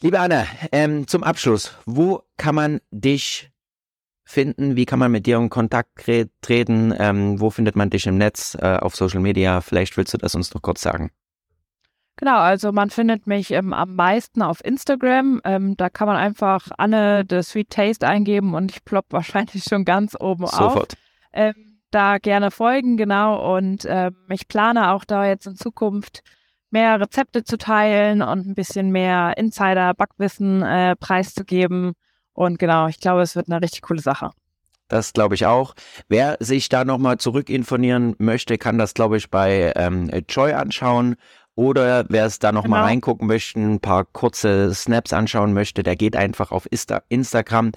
Liebe 0.00 0.20
Anne, 0.20 0.46
ähm, 0.70 1.08
zum 1.08 1.24
Abschluss, 1.24 1.74
wo 1.84 2.22
kann 2.36 2.54
man 2.54 2.80
dich 2.92 3.50
finden? 4.22 4.76
Wie 4.76 4.86
kann 4.86 5.00
man 5.00 5.10
mit 5.10 5.26
dir 5.26 5.36
in 5.36 5.50
Kontakt 5.50 5.90
treten? 6.42 6.94
Ähm, 6.96 7.40
wo 7.40 7.50
findet 7.50 7.74
man 7.74 7.90
dich 7.90 8.06
im 8.06 8.18
Netz, 8.18 8.56
äh, 8.60 8.76
auf 8.76 8.94
Social 8.94 9.20
Media? 9.20 9.60
Vielleicht 9.60 9.96
willst 9.96 10.14
du 10.14 10.18
das 10.18 10.36
uns 10.36 10.54
noch 10.54 10.62
kurz 10.62 10.80
sagen. 10.80 11.10
Genau, 12.14 12.38
also 12.38 12.70
man 12.70 12.90
findet 12.90 13.26
mich 13.26 13.50
ähm, 13.50 13.72
am 13.72 13.96
meisten 13.96 14.42
auf 14.42 14.64
Instagram. 14.64 15.40
Ähm, 15.42 15.76
da 15.76 15.90
kann 15.90 16.06
man 16.06 16.18
einfach 16.18 16.68
Anne 16.78 17.24
the 17.28 17.42
Sweet 17.42 17.70
Taste 17.70 18.06
eingeben 18.06 18.54
und 18.54 18.70
ich 18.70 18.84
plopp 18.84 19.06
wahrscheinlich 19.10 19.64
schon 19.64 19.84
ganz 19.84 20.14
oben 20.20 20.46
Sofort. 20.46 20.92
auf. 20.92 21.03
Ähm, 21.34 21.80
da 21.90 22.18
gerne 22.18 22.50
folgen, 22.50 22.96
genau. 22.96 23.56
Und 23.56 23.86
ähm, 23.88 24.16
ich 24.30 24.48
plane 24.48 24.92
auch 24.92 25.04
da 25.04 25.26
jetzt 25.26 25.46
in 25.46 25.56
Zukunft 25.56 26.22
mehr 26.70 27.00
Rezepte 27.00 27.44
zu 27.44 27.56
teilen 27.56 28.20
und 28.22 28.46
ein 28.46 28.54
bisschen 28.54 28.90
mehr 28.90 29.34
Insider-Backwissen 29.36 30.62
äh, 30.62 30.96
preiszugeben. 30.96 31.92
Und 32.32 32.58
genau, 32.58 32.88
ich 32.88 32.98
glaube, 32.98 33.22
es 33.22 33.36
wird 33.36 33.48
eine 33.48 33.62
richtig 33.62 33.82
coole 33.82 34.00
Sache. 34.00 34.30
Das 34.88 35.12
glaube 35.12 35.34
ich 35.34 35.46
auch. 35.46 35.74
Wer 36.08 36.36
sich 36.40 36.68
da 36.68 36.84
nochmal 36.84 37.18
zurückinformieren 37.18 38.16
möchte, 38.18 38.58
kann 38.58 38.76
das, 38.76 38.94
glaube 38.94 39.16
ich, 39.16 39.30
bei 39.30 39.72
ähm, 39.76 40.10
Joy 40.28 40.52
anschauen. 40.52 41.16
Oder 41.56 42.06
wer 42.08 42.26
es 42.26 42.40
da 42.40 42.50
nochmal 42.50 42.80
genau. 42.80 42.88
reingucken 42.88 43.28
möchte, 43.28 43.60
ein 43.60 43.78
paar 43.78 44.04
kurze 44.04 44.74
Snaps 44.74 45.12
anschauen 45.12 45.52
möchte, 45.52 45.84
der 45.84 45.94
geht 45.94 46.16
einfach 46.16 46.50
auf 46.50 46.66
Insta 46.70 47.02
Instagram. 47.08 47.70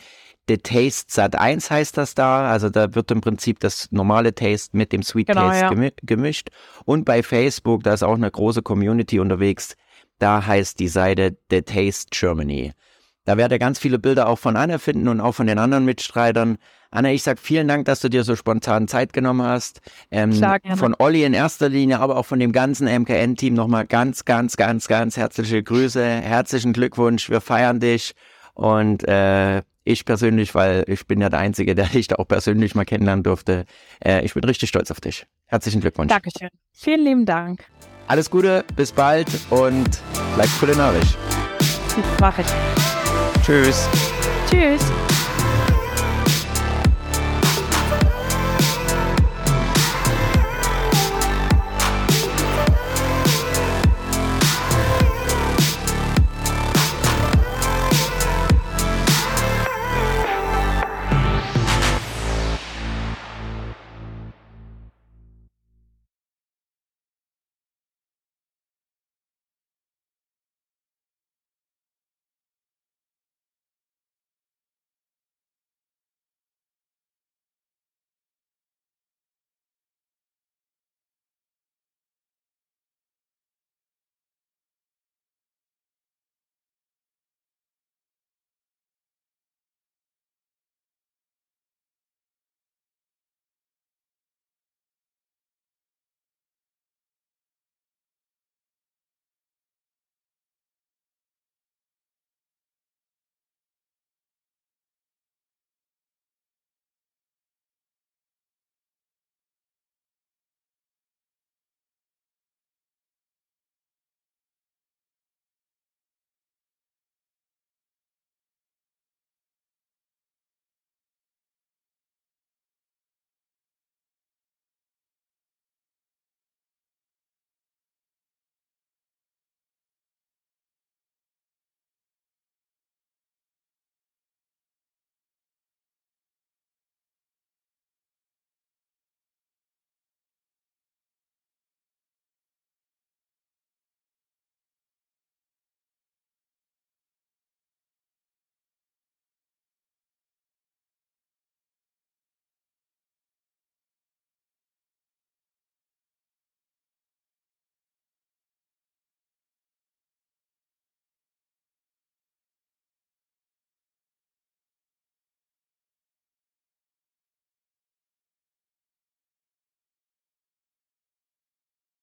The 0.47 0.57
Taste 0.57 1.05
Sat 1.07 1.35
1 1.35 1.69
heißt 1.69 1.97
das 1.97 2.15
da. 2.15 2.49
Also 2.49 2.69
da 2.69 2.95
wird 2.95 3.11
im 3.11 3.21
Prinzip 3.21 3.59
das 3.59 3.91
normale 3.91 4.33
Taste 4.33 4.75
mit 4.77 4.91
dem 4.91 5.03
Sweet 5.03 5.27
genau, 5.27 5.49
Taste 5.49 5.75
ja. 5.83 5.89
gemischt. 6.03 6.49
Und 6.85 7.05
bei 7.05 7.23
Facebook, 7.23 7.83
da 7.83 7.93
ist 7.93 8.03
auch 8.03 8.15
eine 8.15 8.31
große 8.31 8.61
Community 8.61 9.19
unterwegs. 9.19 9.75
Da 10.19 10.45
heißt 10.45 10.79
die 10.79 10.87
Seite 10.87 11.37
The 11.51 11.61
Taste 11.61 12.07
Germany. 12.11 12.73
Da 13.25 13.35
werdet 13.35 13.57
ihr 13.57 13.59
ganz 13.59 13.77
viele 13.77 13.99
Bilder 13.99 14.29
auch 14.29 14.39
von 14.39 14.55
Anne 14.55 14.79
finden 14.79 15.09
und 15.09 15.19
auch 15.19 15.33
von 15.33 15.47
den 15.47 15.59
anderen 15.59 15.83
Mitstreitern. 15.83 16.57
Anne, 16.91 17.13
ich 17.13 17.23
sag 17.23 17.39
vielen 17.39 17.67
Dank, 17.67 17.83
dass 17.83 17.99
du 17.99 18.09
dir 18.09 18.23
so 18.23 18.37
spontan 18.37 18.87
Zeit 18.87 19.11
genommen 19.11 19.41
hast. 19.41 19.81
Ähm, 20.11 20.31
Klar, 20.31 20.59
von 20.77 20.95
Olli 20.97 21.25
in 21.25 21.33
erster 21.33 21.67
Linie, 21.67 21.99
aber 21.99 22.15
auch 22.15 22.25
von 22.25 22.39
dem 22.39 22.53
ganzen 22.53 22.87
MKN-Team 22.87 23.53
nochmal 23.53 23.85
ganz, 23.85 24.23
ganz, 24.23 24.55
ganz, 24.55 24.87
ganz 24.87 25.17
herzliche 25.17 25.61
Grüße, 25.61 26.01
herzlichen 26.01 26.71
Glückwunsch. 26.71 27.29
Wir 27.29 27.41
feiern 27.41 27.81
dich 27.81 28.15
und 28.53 29.05
äh, 29.05 29.61
ich 29.87 30.05
persönlich, 30.05 30.53
weil 30.55 30.83
ich 30.87 31.07
bin 31.07 31.21
ja 31.21 31.29
der 31.29 31.39
Einzige, 31.39 31.75
der 31.75 31.85
dich 31.87 32.07
da 32.07 32.15
auch 32.15 32.27
persönlich 32.27 32.75
mal 32.75 32.85
kennenlernen 32.85 33.23
durfte. 33.23 33.65
Äh, 34.03 34.23
ich 34.25 34.33
bin 34.33 34.43
richtig 34.43 34.69
stolz 34.69 34.91
auf 34.91 35.01
dich. 35.01 35.25
Herzlichen 35.47 35.81
Glückwunsch. 35.81 36.09
Dankeschön. 36.09 36.49
Vielen 36.73 37.03
lieben 37.03 37.25
Dank. 37.25 37.65
Alles 38.07 38.29
Gute, 38.29 38.63
bis 38.75 38.91
bald 38.91 39.27
und 39.49 39.89
bleib 40.35 40.49
kulinarisch. 40.59 41.17
Das 41.57 42.19
mache 42.19 42.41
ich. 42.41 42.47
Tschüss. 43.43 43.89
Tschüss. 44.49 45.06